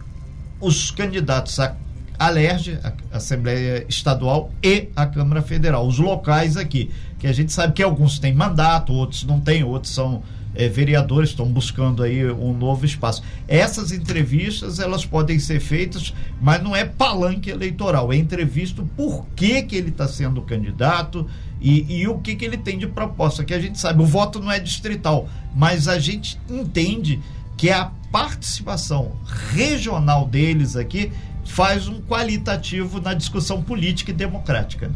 os 0.59 0.91
candidatos 0.91 1.57
a 1.59 1.75
a 2.21 2.29
LERJ, 2.29 2.77
a 2.83 3.17
Assembleia 3.17 3.83
Estadual 3.89 4.51
e 4.61 4.89
a 4.95 5.07
Câmara 5.07 5.41
Federal, 5.41 5.87
os 5.87 5.97
locais 5.97 6.55
aqui, 6.55 6.91
que 7.17 7.25
a 7.25 7.33
gente 7.33 7.51
sabe 7.51 7.73
que 7.73 7.81
alguns 7.81 8.19
têm 8.19 8.31
mandato, 8.31 8.93
outros 8.93 9.23
não 9.23 9.39
têm, 9.39 9.63
outros 9.63 9.91
são 9.91 10.21
é, 10.53 10.69
vereadores, 10.69 11.31
estão 11.31 11.47
buscando 11.47 12.03
aí 12.03 12.23
um 12.31 12.53
novo 12.53 12.85
espaço. 12.85 13.23
Essas 13.47 13.91
entrevistas, 13.91 14.77
elas 14.77 15.03
podem 15.03 15.39
ser 15.39 15.59
feitas, 15.59 16.13
mas 16.39 16.61
não 16.61 16.75
é 16.75 16.85
palanque 16.85 17.49
eleitoral, 17.49 18.13
é 18.13 18.17
entrevista 18.17 18.83
por 18.95 19.25
que, 19.35 19.63
que 19.63 19.75
ele 19.75 19.89
está 19.89 20.07
sendo 20.07 20.43
candidato 20.43 21.25
e, 21.59 22.01
e 22.01 22.07
o 22.07 22.19
que, 22.19 22.35
que 22.35 22.45
ele 22.45 22.57
tem 22.57 22.77
de 22.77 22.85
proposta, 22.85 23.43
que 23.43 23.53
a 23.53 23.59
gente 23.59 23.79
sabe, 23.79 23.99
o 23.99 24.05
voto 24.05 24.39
não 24.39 24.51
é 24.51 24.59
distrital, 24.59 25.27
mas 25.55 25.87
a 25.87 25.97
gente 25.97 26.39
entende 26.47 27.19
que 27.57 27.71
a 27.71 27.91
participação 28.11 29.13
regional 29.53 30.27
deles 30.27 30.75
aqui 30.75 31.11
faz 31.51 31.87
um 31.87 32.01
qualitativo 32.01 33.01
na 33.01 33.13
discussão 33.13 33.61
política 33.61 34.11
e 34.11 34.13
democrática. 34.13 34.87
Né? 34.87 34.95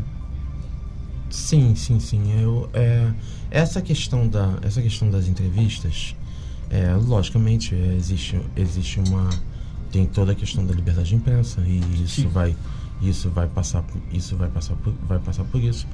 Sim, 1.30 1.76
sim, 1.76 2.00
sim. 2.00 2.41
Eu, 2.41 2.70
é, 2.74 3.12
essa 3.52 3.82
questão 3.82 4.26
da 4.28 4.58
essa 4.62 4.82
questão 4.82 5.10
das 5.10 5.28
entrevistas, 5.28 6.15
é, 6.70 6.94
logicamente 6.94 7.76
é, 7.76 7.96
existe 7.96 8.39
existe 8.56 9.00
uma 9.02 9.30
tem 9.91 10.06
toda 10.06 10.32
a 10.32 10.36
questão 10.36 10.65
da 10.65 10.74
liberdade 10.74 11.10
de 11.10 11.15
imprensa 11.15 11.62
e 11.62 11.80
isso 12.04 12.22
sim. 12.22 12.28
vai 12.28 12.56
isso 13.02 13.30
vai 13.30 13.48
passar 13.48 13.84
isso 14.12 14.38
vai 14.38 14.50
passar 14.50 14.76
por, 14.76 14.94
vai 15.08 15.20
passar 15.20 15.44
por 15.44 15.62
isso 15.62 15.86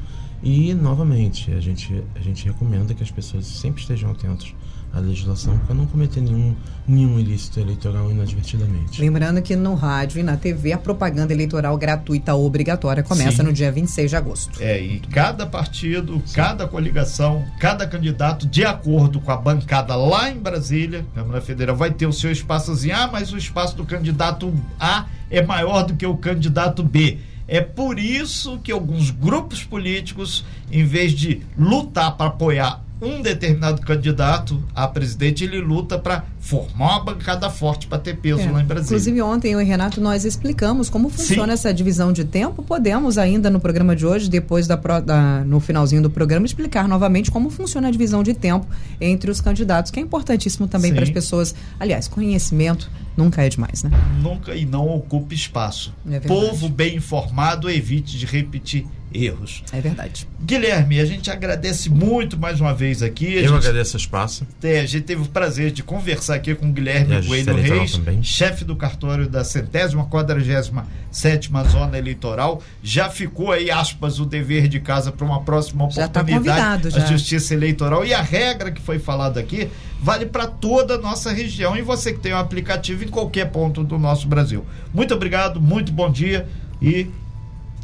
e 0.43 0.73
novamente 0.75 1.51
a 1.51 1.59
gente 1.59 2.03
a 2.15 2.19
gente 2.19 2.45
recomenda 2.45 2.93
que 2.93 3.01
as 3.01 3.09
pessoas 3.09 3.47
sempre 3.47 3.81
estejam 3.81 4.11
atentos 4.11 4.53
a 4.93 4.99
legislação 4.99 5.57
para 5.59 5.73
não 5.73 5.85
cometer 5.85 6.21
nenhum, 6.21 6.55
nenhum 6.87 7.19
ilícito 7.19 7.59
eleitoral 7.59 8.11
inadvertidamente. 8.11 8.99
Lembrando 8.99 9.41
que 9.41 9.55
no 9.55 9.73
rádio 9.73 10.19
e 10.19 10.23
na 10.23 10.35
TV 10.35 10.73
a 10.73 10.77
propaganda 10.77 11.33
eleitoral 11.33 11.77
gratuita 11.77 12.35
obrigatória 12.35 13.01
começa 13.01 13.37
Sim. 13.37 13.43
no 13.43 13.53
dia 13.53 13.71
26 13.71 14.09
de 14.09 14.15
agosto. 14.15 14.61
É, 14.61 14.81
e 14.81 14.99
cada 14.99 15.45
partido, 15.45 16.21
Sim. 16.25 16.35
cada 16.35 16.67
coligação, 16.67 17.45
cada 17.59 17.87
candidato, 17.87 18.45
de 18.45 18.65
acordo 18.65 19.21
com 19.21 19.31
a 19.31 19.37
bancada 19.37 19.95
lá 19.95 20.29
em 20.29 20.37
Brasília, 20.37 21.05
Câmara 21.15 21.41
Federal, 21.41 21.75
vai 21.75 21.91
ter 21.91 22.05
o 22.05 22.13
seu 22.13 22.31
espaçozinho. 22.31 22.95
Ah, 22.95 23.09
mas 23.11 23.31
o 23.31 23.37
espaço 23.37 23.75
do 23.77 23.85
candidato 23.85 24.53
A 24.79 25.05
é 25.29 25.41
maior 25.41 25.83
do 25.83 25.95
que 25.95 26.05
o 26.05 26.17
candidato 26.17 26.83
B. 26.83 27.19
É 27.47 27.59
por 27.59 27.99
isso 27.99 28.59
que 28.59 28.71
alguns 28.71 29.11
grupos 29.11 29.63
políticos, 29.63 30.45
em 30.71 30.85
vez 30.85 31.11
de 31.11 31.41
lutar 31.57 32.15
para 32.15 32.27
apoiar 32.27 32.80
um 33.01 33.21
determinado 33.21 33.81
candidato 33.81 34.61
a 34.75 34.87
presidente, 34.87 35.43
ele 35.43 35.59
luta 35.59 35.97
para 35.97 36.23
formar 36.39 36.97
uma 36.97 37.03
bancada 37.03 37.49
forte 37.49 37.87
para 37.87 37.97
ter 37.97 38.17
peso 38.17 38.41
é. 38.41 38.51
lá 38.51 38.61
em 38.61 38.65
Brasília. 38.65 38.95
Inclusive, 38.95 39.21
ontem 39.21 39.53
eu 39.53 39.61
e 39.61 39.63
Renato 39.63 39.99
nós 39.99 40.23
explicamos 40.23 40.89
como 40.89 41.09
funciona 41.09 41.47
Sim. 41.47 41.53
essa 41.53 41.73
divisão 41.73 42.13
de 42.13 42.23
tempo. 42.23 42.61
Podemos 42.61 43.17
ainda 43.17 43.49
no 43.49 43.59
programa 43.59 43.95
de 43.95 44.05
hoje, 44.05 44.29
depois 44.29 44.67
da, 44.67 44.75
da, 44.75 45.43
no 45.43 45.59
finalzinho 45.59 46.03
do 46.03 46.09
programa, 46.09 46.45
explicar 46.45 46.87
novamente 46.87 47.31
como 47.31 47.49
funciona 47.49 47.87
a 47.87 47.91
divisão 47.91 48.21
de 48.21 48.35
tempo 48.35 48.67
entre 48.99 49.31
os 49.31 49.41
candidatos, 49.41 49.91
que 49.91 49.99
é 49.99 50.03
importantíssimo 50.03 50.67
também 50.67 50.93
para 50.93 51.03
as 51.03 51.09
pessoas. 51.09 51.55
Aliás, 51.79 52.07
conhecimento 52.07 52.89
Nunca 53.17 53.43
é 53.43 53.49
demais, 53.49 53.83
né? 53.83 53.91
Nunca 54.21 54.55
e 54.55 54.65
não 54.65 54.87
ocupe 54.89 55.35
espaço. 55.35 55.93
É. 56.09 56.19
Povo 56.21 56.69
bem 56.69 56.95
informado 56.95 57.69
evite 57.69 58.17
de 58.17 58.25
repetir 58.25 58.85
erros. 59.13 59.61
É 59.73 59.81
verdade. 59.81 60.25
Guilherme, 60.41 60.97
a 61.01 61.05
gente 61.05 61.29
agradece 61.29 61.89
muito 61.89 62.39
mais 62.39 62.61
uma 62.61 62.73
vez 62.73 63.03
aqui. 63.03 63.37
A 63.37 63.41
Eu 63.41 63.49
gente, 63.55 63.67
agradeço 63.67 63.97
o 63.97 63.99
espaço. 63.99 64.47
é, 64.63 64.79
a 64.79 64.85
gente 64.85 65.01
teve 65.03 65.21
o 65.21 65.25
prazer 65.25 65.71
de 65.71 65.83
conversar 65.83 66.35
aqui 66.35 66.55
com 66.55 66.69
o 66.69 66.71
Guilherme 66.71 67.13
a 67.15 67.19
Eleitoral 67.19 67.59
Reis, 67.59 67.91
também. 67.91 68.23
chefe 68.23 68.63
do 68.63 68.73
cartório 68.75 69.27
da 69.27 69.43
centésima, 69.43 70.05
quadragésima 70.05 70.87
sétima 71.11 71.65
zona 71.65 71.97
eleitoral. 71.97 72.63
Já 72.81 73.09
ficou 73.09 73.51
aí, 73.51 73.69
aspas, 73.69 74.17
o 74.21 74.25
dever 74.25 74.69
de 74.69 74.79
casa 74.79 75.11
para 75.11 75.25
uma 75.25 75.41
próxima 75.41 75.89
Já 75.91 76.07
tá 76.07 76.21
oportunidade. 76.21 76.83
convidado, 76.83 76.87
A 76.87 76.91
já. 77.01 77.05
Justiça 77.11 77.53
Eleitoral. 77.53 78.05
E 78.05 78.13
a 78.13 78.21
regra 78.21 78.71
que 78.71 78.81
foi 78.81 78.97
falada 78.97 79.37
aqui 79.41 79.67
vale 80.01 80.25
para 80.25 80.47
toda 80.47 80.95
a 80.95 80.97
nossa 80.97 81.31
região 81.31 81.77
e 81.77 81.81
você 81.83 82.11
que 82.11 82.19
tem 82.19 82.33
um 82.33 82.37
aplicativo 82.37 83.03
em 83.03 83.07
qualquer 83.07 83.51
ponto 83.51 83.83
do 83.83 83.99
nosso 83.99 84.27
Brasil. 84.27 84.65
Muito 84.91 85.13
obrigado, 85.13 85.61
muito 85.61 85.91
bom 85.91 86.09
dia 86.09 86.47
e 86.81 87.07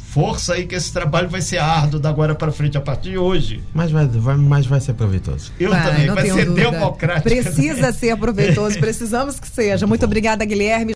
força 0.08 0.54
aí 0.54 0.66
que 0.66 0.74
esse 0.74 0.92
trabalho 0.92 1.28
vai 1.28 1.40
ser 1.42 1.58
árduo 1.58 2.00
da 2.00 2.08
agora 2.08 2.34
para 2.34 2.50
frente 2.50 2.76
a 2.76 2.80
partir 2.80 3.10
de 3.10 3.18
hoje. 3.18 3.62
Mas 3.74 3.90
vai, 3.90 4.06
vai, 4.06 4.36
mas 4.36 4.66
vai 4.66 4.80
ser 4.80 4.94
proveitoso. 4.94 5.52
Eu 5.60 5.70
Vai, 5.70 5.84
também, 5.84 6.06
não 6.06 6.14
vai 6.14 6.24
tenho 6.24 6.34
ser 6.34 6.46
dúvida. 6.46 6.70
democrático. 6.70 7.28
Precisa 7.28 7.92
ser 7.94 8.16
proveitoso, 8.16 8.78
precisamos 8.80 9.38
que 9.38 9.46
seja. 9.48 9.86
Muito 9.86 10.04
obrigada, 10.04 10.44
Guilherme. 10.44 10.86